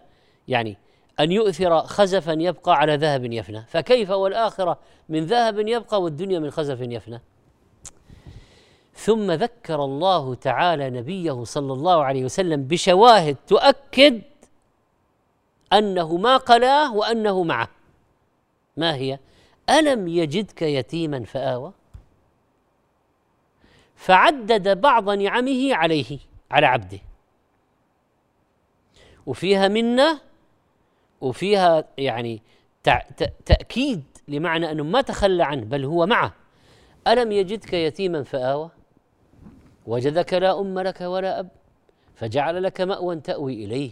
يعني 0.48 0.78
أن 1.20 1.32
يؤثر 1.32 1.82
خزفا 1.82 2.32
يبقى 2.32 2.76
على 2.76 2.96
ذهب 2.96 3.34
يفنى. 3.34 3.66
فكيف 3.68 4.10
والآخرة 4.10 4.80
من 5.10 5.26
ذهب 5.26 5.60
يبقى 5.68 6.02
والدنيا 6.02 6.40
من 6.40 6.52
خزف 6.52 6.82
يفنى؟ 6.82 7.22
ثم 8.94 9.32
ذكر 9.32 9.84
الله 9.84 10.36
تعالى 10.36 10.90
نبيه 10.90 11.44
صلى 11.44 11.74
الله 11.74 12.04
عليه 12.04 12.26
وسلم 12.26 12.64
بشواهد 12.64 13.38
تؤكد 13.48 14.22
أنه 15.74 16.18
ما 16.18 16.38
قلاه 16.38 16.96
وأنه 16.96 17.44
معه. 17.44 17.70
ما 18.78 18.96
هي؟ 18.96 19.20
ألم 19.70 20.08
يجدك 20.08 20.62
يتيما 20.62 21.24
فآوى؟ 21.24 21.74
فعدد 23.96 24.82
بعض 24.82 25.10
نعمه 25.10 25.76
عليه 25.76 26.20
على 26.52 26.66
عبده. 26.66 27.00
وفيها 29.26 29.68
منة 29.68 30.29
وفيها 31.22 31.84
يعني 31.98 32.42
تأكيد 33.46 34.04
لمعنى 34.28 34.72
أنه 34.72 34.84
ما 34.84 35.02
تخلى 35.02 35.44
عنه 35.44 35.66
بل 35.66 35.86
هو 35.86 36.06
معه. 36.06 36.34
ألم 37.08 37.32
يجدك 37.32 37.74
يتيما 37.74 38.24
فآوى؟ 38.24 38.70
وجدك 39.88 40.34
لا 40.34 40.60
أم 40.60 40.80
لك 40.80 41.02
ولا 41.02 41.40
أب 41.40 41.50
فجعل 42.16 42.64
لك 42.64 42.82
مأوى 42.82 43.16
تأوي 43.16 43.66
إليه. 43.66 43.92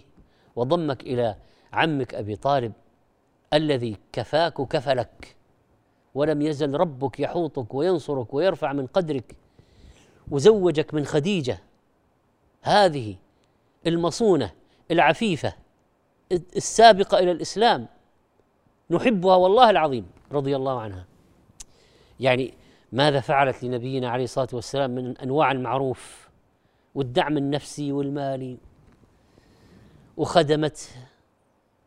وضمك 0.55 1.01
إلى 1.03 1.35
عمك 1.73 2.15
أبي 2.15 2.35
طالب 2.35 2.73
الذي 3.53 3.97
كفاك 4.13 4.59
وكفلك 4.59 5.35
ولم 6.15 6.41
يزل 6.41 6.73
ربك 6.73 7.19
يحوطك 7.19 7.73
وينصرك 7.73 8.33
ويرفع 8.33 8.73
من 8.73 8.87
قدرك. 8.87 9.35
وزوجك 10.31 10.93
من 10.93 11.05
خديجة 11.05 11.59
هذه 12.61 13.15
المصونة 13.87 14.51
العفيفة 14.91 15.53
السابقة 16.31 17.19
إلى 17.19 17.31
الإسلام 17.31 17.87
نحبها 18.89 19.35
والله 19.35 19.69
العظيم 19.69 20.05
رضي 20.31 20.55
الله 20.55 20.81
عنها. 20.81 21.05
يعني 22.19 22.53
ماذا 22.91 23.19
فعلت 23.19 23.63
لنبينا 23.63 24.09
عليه 24.09 24.23
الصلاة 24.23 24.47
والسلام 24.53 24.91
من 24.91 25.17
أنواع 25.17 25.51
المعروف 25.51 26.29
والدعم 26.95 27.37
النفسي 27.37 27.91
والمالي؟ 27.91 28.57
وخدمته 30.17 30.89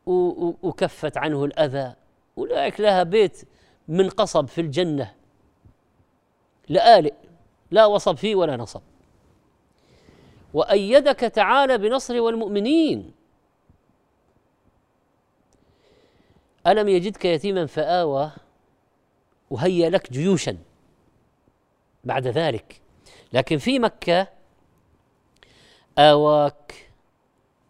وكفت 0.07 1.17
عنه 1.17 1.45
الأذى. 1.45 1.95
أولئك 2.39 2.81
لها 2.81 3.03
بيت 3.03 3.43
من 3.89 4.09
قصب 4.09 4.49
في 4.49 4.61
الجنة. 4.61 5.15
لآلئ 6.69 7.15
لا 7.71 7.87
وصب 7.87 8.17
فيه 8.17 8.35
ولا 8.35 8.57
نصب. 8.57 8.81
وأيدك 10.55 11.21
تعالى 11.21 11.79
بنصر 11.79 12.21
والمؤمنين. 12.21 13.20
ألم 16.67 16.89
يجدك 16.89 17.25
يتيما 17.25 17.67
فآوى 17.67 18.33
وهيأ 19.51 19.91
لك 19.91 20.13
جيوشا 20.13 20.59
بعد 22.05 22.27
ذلك. 22.27 22.81
لكن 23.33 23.59
في 23.59 23.79
مكة 23.79 24.29
آواك 25.99 26.91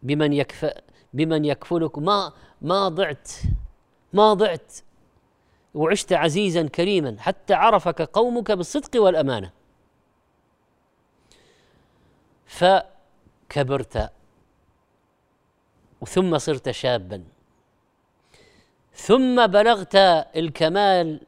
بمن 0.03 0.33
يكف 0.33 0.75
بمن 1.15 1.45
يكفلك. 1.45 1.99
ما 1.99 2.33
ما 2.63 2.89
ضعت 2.89 3.31
ما 4.13 4.35
ضعت 4.35 4.73
وعشت 5.75 6.13
عزيزا 6.13 6.69
كريما 6.69 7.17
حتى 7.19 7.55
عرفك 7.55 8.03
قومك 8.03 8.53
بالصدق 8.53 9.03
والأمانة. 9.03 9.53
فكبرت 12.47 14.13
ثم 16.07 16.39
صرت 16.39 16.71
شابا. 16.71 17.25
ثم 19.01 19.47
بلغت 19.47 19.97
الكمال 20.37 21.21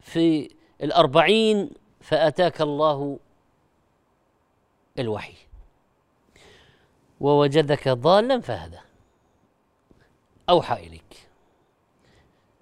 في 0.00 0.50
الأربعين 0.82 1.70
فأتاك 2.00 2.60
الله 2.60 3.18
الوحي. 4.98 5.34
ووجدك 7.20 7.88
ضالا 7.88 8.40
فهدى. 8.40 8.78
أوحى 10.48 10.86
إليك. 10.86 11.28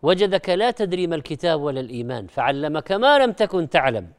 وجدك 0.03 0.49
لا 0.49 0.71
تدري 0.71 1.07
ما 1.07 1.17
الكتاب 1.17 1.61
ولا 1.61 1.81
الإيمان 1.81 2.27
فعلمك 2.27 2.93
ما 2.93 3.19
لم 3.19 3.33
تكن 3.33 3.69
تعلم. 3.69 4.13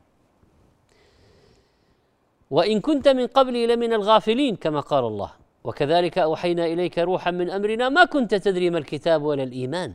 وإن 2.51 2.79
كنت 2.79 3.07
من 3.07 3.27
قبلي 3.27 3.67
لمن 3.67 3.93
الغافلين 3.93 4.55
كما 4.55 4.79
قال 4.79 5.03
الله. 5.03 5.31
وكذلك 5.63 6.17
أوحينا 6.17 6.65
إليك 6.65 6.99
روحا 6.99 7.31
من 7.31 7.49
أمرنا 7.49 7.89
ما 7.89 8.05
كنت 8.05 8.35
تدري 8.35 8.69
ما 8.69 8.77
الكتاب 8.77 9.23
ولا 9.23 9.43
الإيمان. 9.43 9.93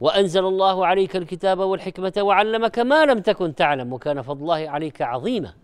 وأنزل 0.00 0.44
الله 0.46 0.86
عليك 0.86 1.16
الكتاب 1.16 1.58
والحكمة 1.58 2.12
وعلمك 2.18 2.78
ما 2.78 3.04
لم 3.06 3.18
تكن 3.18 3.54
تعلم 3.54 3.92
وكان 3.92 4.22
فضل 4.22 4.42
الله 4.42 4.70
عليك 4.70 5.02
عظيما. 5.02 5.54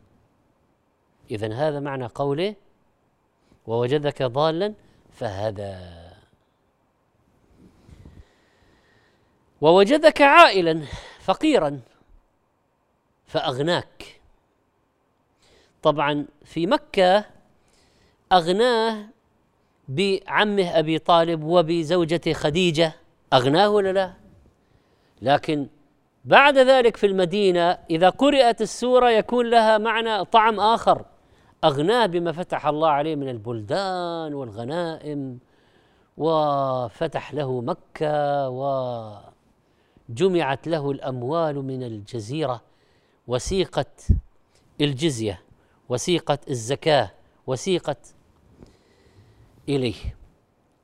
اذا 1.31 1.55
هذا 1.55 1.81
معنى 1.81 2.07
قوله 2.07 2.55
ووجدك 3.67 4.23
ضالا 4.23 4.75
فهدى. 5.13 5.77
ووجدك 9.61 10.23
عائلا 10.23 10.83
فقيرا 11.21 11.81
فأغناك. 13.27 14.21
طبعا 15.83 16.27
في 16.45 16.67
مكة 16.67 17.25
أغناه 18.33 19.09
بعمه 19.89 20.79
أبي 20.79 20.99
طالب 20.99 21.45
وبزوجته 21.45 22.33
خديجة. 22.33 22.93
أغناه 23.33 23.69
ولا 23.69 23.93
لا؟ 23.93 24.20
لكن 25.23 25.67
بعد 26.25 26.59
ذلك 26.59 26.97
في 26.97 27.07
المدينة 27.07 27.79
إذا 27.91 28.09
قرأت 28.09 28.61
السورة 28.61 29.11
يكون 29.11 29.51
لها 29.51 29.79
معنى 29.79 30.25
طعم 30.25 30.61
آخر. 30.61 31.05
اغناه 31.65 32.07
بما 32.07 32.33
فتح 32.33 32.67
الله 32.67 32.89
عليه 32.89 33.17
من 33.17 33.29
البلدان 33.29 34.35
والغنائم 34.35 35.39
وفتح 36.17 37.35
له 37.35 37.61
مكة 37.61 38.49
وجمعت 40.09 40.69
له 40.69 40.91
الأموال 40.91 41.65
من 41.65 41.83
الجزيرة 41.83 42.63
وسيقت 43.27 44.07
الجزية 44.81 45.43
وسيقت 45.89 46.51
الزكاة 46.51 47.11
وسيقت 47.47 48.15
إليه 49.69 50.17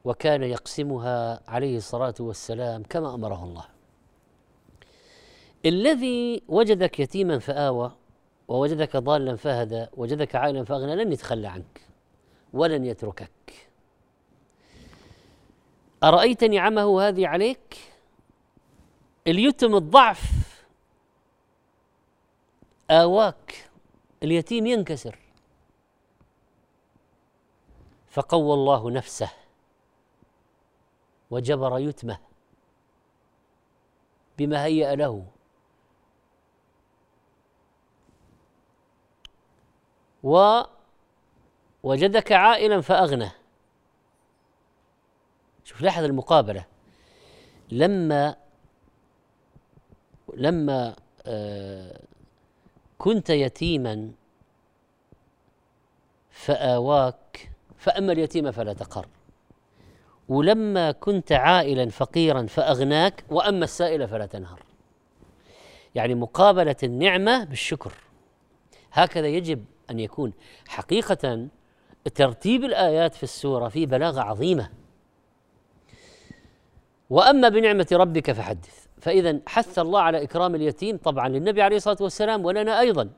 وكان 0.05 0.43
يقسمها 0.43 1.41
عليه 1.49 1.76
الصلاة 1.76 2.14
والسلام 2.20 2.82
كما 2.82 3.14
أمره 3.14 3.45
الله. 3.45 3.76
الذي 5.67 6.43
وجدك 6.49 7.01
يتيما 7.01 7.39
فآوى 7.39 7.97
ووجدك 8.49 8.97
ضالا 8.97 9.37
فهدى 9.37 9.87
وجدك 9.97 10.37
عائلا 10.37 10.64
فأغنى 10.64 10.95
لن 10.95 11.12
يتخلى 11.12 11.49
عنك 11.49 11.81
ولن 12.53 12.85
يتركك. 12.85 13.69
أرأيت 16.05 16.45
نعمه 16.45 17.03
هذه 17.03 17.27
عليك؟ 17.27 17.77
اليتم 19.27 19.75
الضعف 19.75 20.23
آواك 22.91 23.71
اليتيم 24.23 24.67
ينكسر. 24.67 25.19
فقوى 28.09 28.55
الله 28.55 28.91
نفسه 28.91 29.31
وجبر 31.31 31.79
يتمه 31.79 32.19
بما 34.39 34.64
هيأ 34.64 34.95
له. 34.95 35.36
ووجدك 40.23 40.73
عائلا 42.33 42.81
فأغنى. 42.81 43.31
شوف 45.64 45.83
لاحظ 45.83 46.05
المقابلة. 46.05 46.64
لما 47.71 48.37
لما 50.35 50.97
آه 51.27 52.01
كنت 52.99 53.31
يتيما 53.31 54.11
فآواك 56.31 57.51
فأما 57.77 58.12
اليتيم 58.12 58.53
فلا 58.53 58.73
تقر. 58.73 59.07
ولما 60.29 60.93
كنت 60.93 61.33
عائلا 61.33 61.89
فقيرا 61.89 62.47
فأغناك 62.47 63.25
وأما 63.31 63.64
السائل 63.64 64.09
فلا 64.09 64.27
تنهر. 64.27 64.62
يعني 65.95 66.14
مقابلة 66.14 66.77
النعمة 66.83 67.45
بالشكر. 67.45 67.93
هكذا 68.93 69.27
يجب 69.27 69.64
أن 69.91 70.01
يكون 70.01 70.32
حقيقة 70.68 71.49
ترتيب 72.14 72.64
الآيات 72.64 73.14
في 73.14 73.22
السورة 73.22 73.68
في 73.68 73.87
بلاغة 73.87 74.20
عظيمة. 74.20 74.70
وأما 77.11 77.49
بنعمة 77.49 77.87
ربك 77.93 78.32
فحدث. 78.32 78.87
فإذا 79.01 79.41
حث 79.47 79.78
الله 79.78 80.01
على 80.01 80.22
إكرام 80.22 80.55
اليتيم 80.55 80.97
طبعا 80.97 81.28
للنبي 81.28 81.62
عليه 81.62 81.76
الصلاة 81.76 81.97
والسلام 82.01 82.45
ولنا 82.45 82.80
أيضا. 82.80 83.11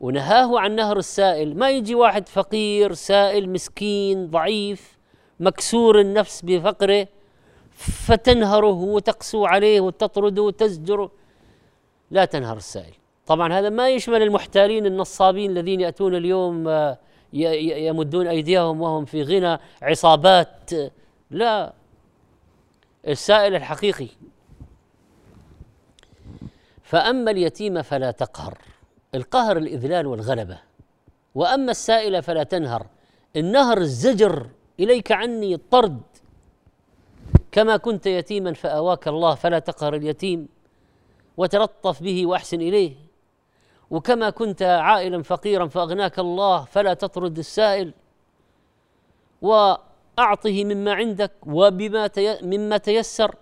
ونهاه 0.00 0.60
عن 0.60 0.76
نهر 0.76 0.98
السائل. 0.98 1.58
ما 1.58 1.70
يجي 1.70 1.94
واحد 1.94 2.28
فقير 2.28 2.92
سائل 2.92 3.48
مسكين 3.50 4.30
ضعيف 4.30 4.98
مكسور 5.40 6.00
النفس 6.00 6.42
بفقره 6.42 7.08
فتنهره 8.06 8.82
وتقسو 8.82 9.46
عليه 9.46 9.80
وتطرده 9.80 10.42
وتزجره. 10.42 11.10
لا 12.10 12.24
تنهر 12.24 12.56
السائل. 12.56 12.94
طبعا 13.26 13.52
هذا 13.52 13.68
ما 13.68 13.90
يشمل 13.90 14.22
المحتالين 14.22 14.86
النصابين 14.86 15.50
الذين 15.50 15.80
يأتون 15.80 16.14
اليوم 16.14 16.68
آه، 16.68 16.98
يمدون 17.32 18.26
أيديهم 18.26 18.80
وهم 18.80 19.04
في 19.04 19.22
غنى 19.22 19.58
عصابات. 19.82 20.70
لا 21.30 21.72
السائل 23.08 23.54
الحقيقي. 23.54 24.08
فأما 26.82 27.30
اليتيم 27.30 27.82
فلا 27.82 28.10
تقهر 28.10 28.58
القهر 29.14 29.56
الإذلال 29.56 30.06
والغلبة. 30.06 30.58
وأما 31.34 31.70
السائل 31.70 32.22
فلا 32.22 32.42
تنهر 32.42 32.86
النهر 33.36 33.78
الزجر 33.78 34.46
إليك 34.80 35.12
عني 35.12 35.54
الطرد. 35.54 36.00
كما 37.52 37.76
كنت 37.76 38.06
يتيما 38.06 38.52
فآواك 38.52 39.08
الله 39.08 39.34
فلا 39.34 39.58
تقهر 39.58 39.94
اليتيم 39.94 40.48
وتلطف 41.36 42.02
به 42.02 42.26
وأحسن 42.26 42.60
إليه. 42.60 43.11
وكما 43.92 44.30
كنت 44.30 44.62
عائلا 44.62 45.22
فقيرا 45.22 45.66
فأغناك 45.66 46.18
الله 46.18 46.64
فلا 46.64 46.94
تطرد 46.94 47.38
السائل 47.38 47.94
وأعطه 49.42 50.64
مما 50.64 50.92
عندك 50.94 51.32
وبما 51.46 52.10
مما 52.42 52.76
تيسر. 52.76 53.34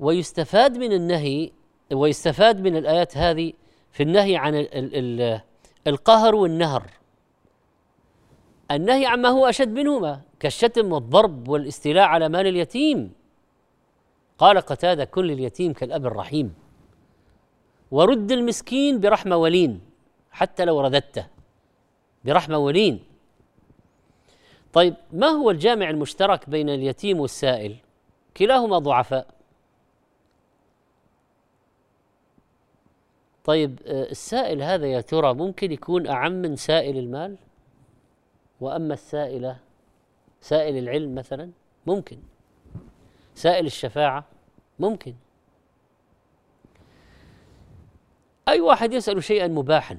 ويستفاد 0.00 0.76
من 0.76 0.92
النهي 0.92 1.50
ويستفاد 1.92 2.60
من 2.60 2.76
الآيات 2.76 3.16
هذه 3.16 3.52
في 3.92 4.02
النهي 4.02 4.36
عن 4.36 4.54
القهر 5.86 6.34
والنهر. 6.34 6.90
النهي 8.70 9.06
عما 9.06 9.28
هو 9.28 9.46
أشد 9.46 9.68
منهما 9.68 10.20
كالشتم 10.40 10.92
والضرب 10.92 11.48
والاستيلاء 11.48 12.04
على 12.04 12.28
مال 12.28 12.46
اليتيم. 12.46 13.12
قال 14.38 14.60
قتادة 14.60 15.04
كل 15.04 15.30
اليتيم 15.30 15.72
كالأب 15.72 16.06
الرحيم. 16.06 16.54
ورد 17.90 18.32
المسكين 18.32 19.00
برحمة 19.00 19.36
ولين 19.36 19.80
حتى 20.30 20.64
لو 20.64 20.80
رددته 20.80 21.26
برحمة 22.24 22.58
ولين. 22.58 23.04
طيب 24.72 24.94
ما 25.12 25.26
هو 25.26 25.50
الجامع 25.50 25.90
المشترك 25.90 26.50
بين 26.50 26.68
اليتيم 26.68 27.20
والسائل؟ 27.20 27.76
كلاهما 28.36 28.78
ضعفاء. 28.78 29.26
طيب 33.44 33.80
آه، 33.86 34.10
السائل 34.10 34.62
هذا 34.62 34.86
يا 34.86 35.00
ترى 35.00 35.34
ممكن 35.34 35.72
يكون 35.72 36.06
أعم 36.06 36.32
من 36.32 36.56
سائل 36.56 36.98
المال؟ 36.98 37.36
وأما 38.60 38.94
السائلة 38.94 39.56
سائل 40.40 40.78
العلم 40.78 41.14
مثلا؟ 41.14 41.50
ممكن. 41.86 42.18
سائل 43.34 43.66
الشفاعة؟ 43.66 44.24
ممكن. 44.78 45.14
أي 48.48 48.60
واحد 48.60 48.92
يسأل 48.92 49.24
شيئا 49.24 49.48
مباحا. 49.48 49.98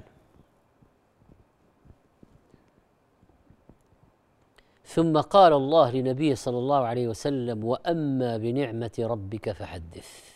ثم 4.86 5.18
قال 5.18 5.54
الله 5.54 5.92
لنبيه 5.92 6.36
صلى 6.36 6.58
الله 6.58 6.86
عليه 6.86 7.08
وسلم 7.08 7.64
وأما 7.64 8.38
بنعمة 8.38 8.92
ربك 9.00 9.52
فحدث. 9.52 10.32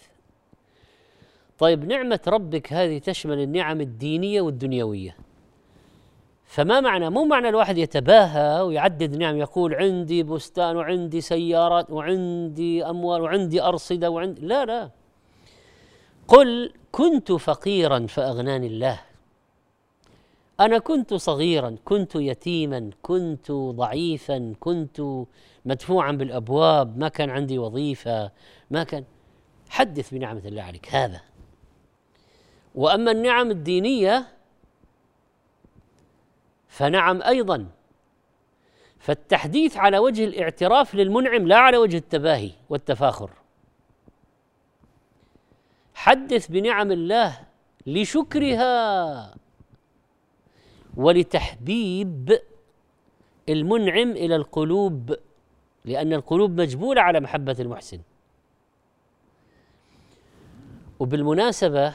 طيب 1.59 1.85
نعمة 1.85 2.19
ربك 2.27 2.73
هذه 2.73 2.97
تشمل 2.97 3.39
النعم 3.39 3.81
الدينية 3.81 4.41
والدنيوية. 4.41 5.17
فما 6.45 6.79
معنى؟ 6.79 7.09
مو 7.09 7.25
معنى 7.25 7.49
الواحد 7.49 7.77
يتباهى 7.77 8.61
ويعدد 8.61 9.17
نعم 9.17 9.37
يقول 9.37 9.75
عندي 9.75 10.23
بستان 10.23 10.75
وعندي 10.75 11.21
سيارات 11.21 11.91
وعندي 11.91 12.85
أموال 12.85 13.21
وعندي 13.21 13.61
أرصدة 13.61 14.09
وعندي 14.09 14.41
لا 14.41 14.65
لا. 14.65 14.89
قل 16.27 16.73
كنت 16.95 17.31
فقيرا 17.31 18.07
فأغناني 18.07 18.67
الله. 18.67 19.01
أنا 20.59 20.77
كنت 20.77 21.13
صغيرا 21.13 21.75
كنت 21.85 22.15
يتيما 22.15 22.89
كنت 23.01 23.51
ضعيفا 23.51 24.53
كنت 24.59 25.01
مدفوعا 25.65 26.11
بالأبواب. 26.11 26.97
ما 26.97 27.07
كان 27.07 27.29
عندي 27.29 27.59
وظيفة 27.59 28.31
ما 28.71 28.83
كان. 28.83 29.03
حدث 29.69 30.13
بنعمة 30.13 30.41
الله 30.45 30.61
عليك 30.61 30.95
هذا. 30.95 31.21
وأما 32.75 33.11
النعم 33.11 33.51
الدينية 33.51 34.27
فنعم 36.67 37.21
أيضا. 37.21 37.67
فالتحديث 38.99 39.77
على 39.77 39.97
وجه 39.97 40.25
الاعتراف 40.25 40.95
للمنعم 40.95 41.47
لا 41.47 41.57
على 41.57 41.77
وجه 41.77 41.97
التباهي 41.97 42.51
والتفاخر. 42.69 43.29
حدث 45.95 46.51
بنعم 46.51 46.91
الله 46.91 47.39
لشكرها 47.87 49.35
ولتحبيب 50.97 52.39
المنعم 53.49 54.11
إلى 54.11 54.35
القلوب 54.35 55.15
لأن 55.85 56.13
القلوب 56.13 56.61
مجبولة 56.61 57.01
على 57.01 57.19
محبة 57.19 57.55
المحسن. 57.59 57.99
وبالمناسبة 60.99 61.93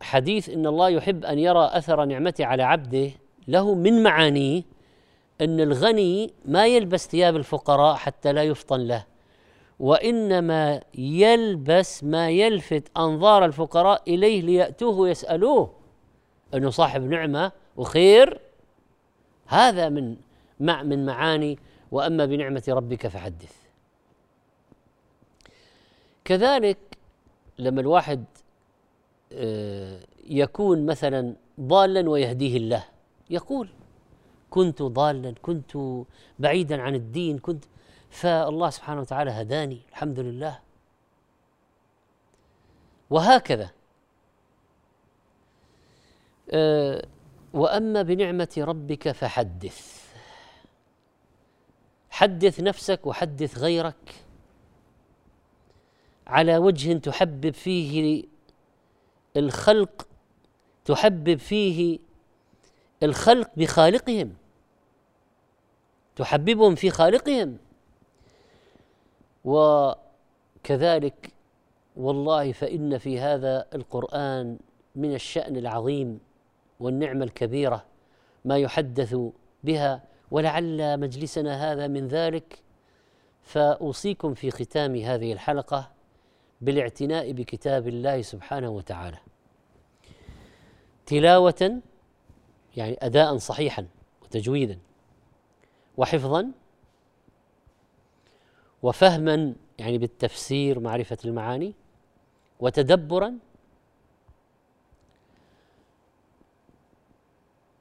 حديث 0.00 0.48
إن 0.48 0.66
الله 0.66 0.88
يحب 0.88 1.24
أن 1.24 1.38
يرى 1.38 1.70
أثر 1.72 2.04
نعمته 2.04 2.46
على 2.46 2.62
عبده 2.62 3.10
له 3.48 3.74
من 3.74 4.02
معانيه 4.02 4.62
إن 5.40 5.60
الغني 5.60 6.32
ما 6.44 6.66
يلبس 6.66 7.08
ثياب 7.08 7.36
الفقراء 7.36 7.94
حتى 7.94 8.32
لا 8.32 8.42
يفطن 8.42 8.80
له. 8.80 9.06
وإنما 9.78 10.80
يلبس 10.94 12.04
ما 12.04 12.30
يلفت 12.30 12.98
أنظار 12.98 13.44
الفقراء 13.44 14.02
إليه 14.14 14.42
ليأتوه 14.42 14.98
ويسألوه 14.98 15.72
أنه 16.54 16.70
صاحب 16.70 17.02
نعمة 17.02 17.52
وخير. 17.76 18.40
هذا 19.46 19.88
من 19.88 20.16
مع 20.60 20.82
من 20.82 21.06
معاني 21.06 21.58
وأما 21.90 22.26
بنعمة 22.26 22.62
ربك 22.68 23.06
فحدث. 23.06 23.56
كذلك 26.24 26.78
لما 27.58 27.80
الواحد 27.80 28.24
آه، 29.32 30.00
يكون 30.26 30.86
مثلا 30.86 31.34
ضالا 31.60 32.10
ويهديه 32.10 32.56
الله 32.56 32.84
يقول 33.30 33.68
كنت 34.50 34.82
ضالا 34.82 35.34
كنت 35.42 35.78
بعيدا 36.38 36.82
عن 36.82 36.94
الدين 36.94 37.38
كنت 37.38 37.64
فالله 38.10 38.70
سبحانه 38.70 39.00
وتعالى 39.00 39.30
هداني 39.30 39.80
الحمد 39.90 40.20
لله. 40.20 40.60
وهكذا. 43.10 43.70
أه 46.50 47.06
وأما 47.52 48.02
بنعمة 48.02 48.54
ربك 48.58 49.12
فحدث. 49.12 50.06
حدث 52.10 52.60
نفسك 52.60 53.06
وحدث 53.06 53.58
غيرك 53.58 54.14
على 56.26 56.56
وجه 56.56 56.98
تحبب 56.98 57.50
فيه 57.50 58.24
الخلق 59.36 60.08
تحبب 60.84 61.38
فيه 61.38 61.98
الخلق 63.02 63.50
بخالقهم 63.56 64.36
تحببهم 66.16 66.74
في 66.74 66.90
خالقهم. 66.90 67.58
وكذلك 69.46 71.32
والله 71.96 72.52
فإن 72.52 72.98
في 72.98 73.20
هذا 73.20 73.66
القرآن 73.74 74.58
من 74.96 75.14
الشأن 75.14 75.56
العظيم 75.56 76.20
والنعمة 76.80 77.24
الكبيرة 77.24 77.84
ما 78.44 78.58
يحدث 78.58 79.16
بها 79.64 80.02
ولعل 80.30 81.00
مجلسنا 81.00 81.72
هذا 81.72 81.86
من 81.86 82.08
ذلك. 82.08 82.62
فأوصيكم 83.42 84.34
في 84.34 84.50
ختام 84.50 84.96
هذه 84.96 85.32
الحلقة 85.32 85.90
بالاعتناء 86.60 87.32
بكتاب 87.32 87.88
الله 87.88 88.22
سبحانه 88.22 88.70
وتعالى. 88.70 89.18
تلاوة 91.06 91.80
يعني 92.76 92.98
أداء 93.02 93.36
صحيحا 93.36 93.86
وتجويدا. 94.22 94.78
وحفظا 95.96 96.50
وفهما 98.82 99.54
يعني 99.78 99.98
بالتفسير 99.98 100.80
معرفة 100.80 101.16
المعاني 101.24 101.74
وتدبرا 102.60 103.38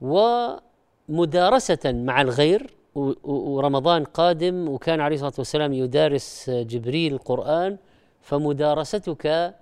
ومدارسة 0.02 1.80
مع 1.86 2.22
الغير. 2.22 2.76
ورمضان 3.24 4.04
قادم 4.04 4.70
وكان 4.70 5.02
عليه 5.02 5.16
الصلاة 5.16 5.34
والسلام 5.38 5.74
يدارس 5.74 6.50
جبريل 6.50 7.14
القرآن 7.14 7.78
فمدارستك 8.22 9.56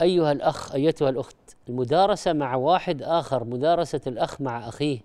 أيها 0.00 0.32
الأخ 0.32 0.72
أيتها 0.74 1.08
الأخت 1.10 1.36
المدارسة 1.68 2.32
مع 2.32 2.54
واحد 2.54 3.02
آخر 3.02 3.44
مدارسة 3.44 4.00
الأخ 4.06 4.40
مع 4.40 4.68
أخيه 4.68 5.00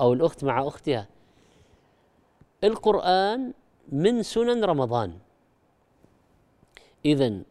أو 0.00 0.12
الأخت 0.12 0.44
مع 0.44 0.66
أختها. 0.68 1.06
القرآن 2.64 3.52
من 3.88 4.22
سنن 4.22 4.64
رمضان. 4.64 5.18
إذا 7.04 7.42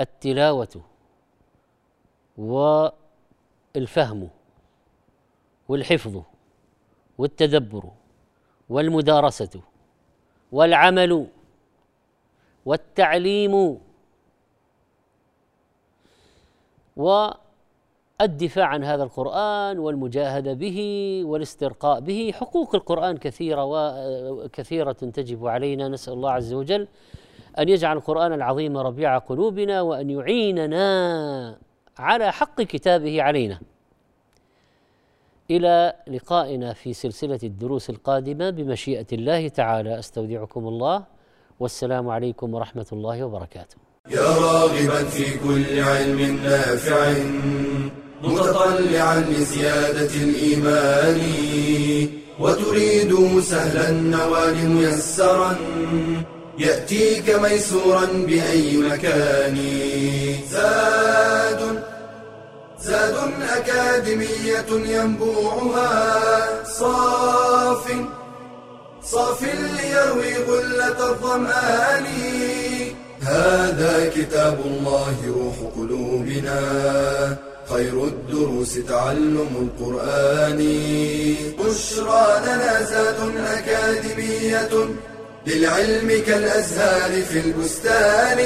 التلاوة 0.00 0.84
والفهم 2.38 4.30
والحفظ 5.68 6.22
والتدبر 7.18 7.90
والمدارسة 8.68 9.60
والعمل 10.52 11.26
والتعليم 12.64 13.80
والدفاع 18.20 18.66
عن 18.66 18.84
هذا 18.84 19.02
القرآن 19.02 19.78
والمجاهدة 19.78 20.52
به 20.52 20.78
والاسترقاء 21.24 22.00
به. 22.00 22.32
حقوق 22.34 22.74
القرآن 22.74 23.16
كثيرة 23.16 23.64
وكثيرة 24.30 24.92
تجب 24.92 25.46
علينا. 25.46 25.88
نسأل 25.88 26.12
الله 26.12 26.30
عز 26.30 26.52
وجل 26.52 26.88
أن 27.58 27.68
يجعل 27.68 27.96
القرآن 27.96 28.32
العظيم 28.32 28.76
ربيع 28.76 29.18
قلوبنا 29.18 29.80
وأن 29.80 30.10
يعيننا 30.10 31.58
على 31.98 32.32
حق 32.32 32.62
كتابه 32.62 33.22
علينا. 33.22 33.60
إلى 35.50 35.94
لقائنا 36.08 36.72
في 36.72 36.92
سلسلة 36.92 37.40
الدروس 37.42 37.90
القادمة 37.90 38.50
بمشيئة 38.50 39.06
الله 39.12 39.48
تعالى. 39.48 39.98
أستودعكم 39.98 40.68
الله. 40.68 41.04
والسلام 41.60 42.08
عليكم 42.08 42.54
ورحمة 42.54 42.86
الله 42.92 43.24
وبركاته. 43.24 43.76
يا 44.10 44.20
راغبا 44.20 45.04
في 45.04 45.38
كل 45.38 45.80
علم 45.80 46.20
نافع. 46.44 47.14
متطلعا 48.22 49.24
لزيادة 49.30 50.14
الإيمان 50.14 51.20
وتريد 52.40 53.40
سهلا 53.40 53.88
النوال 53.88 54.68
ميسرا 54.68 55.56
يأتيك 56.58 57.30
ميسورا 57.42 58.06
بأي 58.12 58.76
مكان. 58.76 59.56
زاد 60.50 61.82
زاد 62.80 63.16
أكاديمية 63.56 64.70
ينبوعها 64.70 66.64
صاف 66.64 67.84
صاف 69.02 69.42
ليروي 69.42 70.34
غلة 70.48 71.10
الظمآن. 71.10 72.06
هذا 73.22 74.10
كتاب 74.16 74.58
الله 74.64 75.16
روح 75.28 75.56
قلوبنا. 75.76 77.49
خير 77.70 78.04
الدروس 78.04 78.74
تعلم 78.88 79.70
القرآن. 79.80 80.58
بشرى 81.58 82.40
لنا 82.42 82.82
زاد 82.82 83.36
أكاديمية 83.36 84.88
للعلم 85.46 86.22
كالأزهار 86.26 87.22
في 87.22 87.38
البستان. 87.40 88.38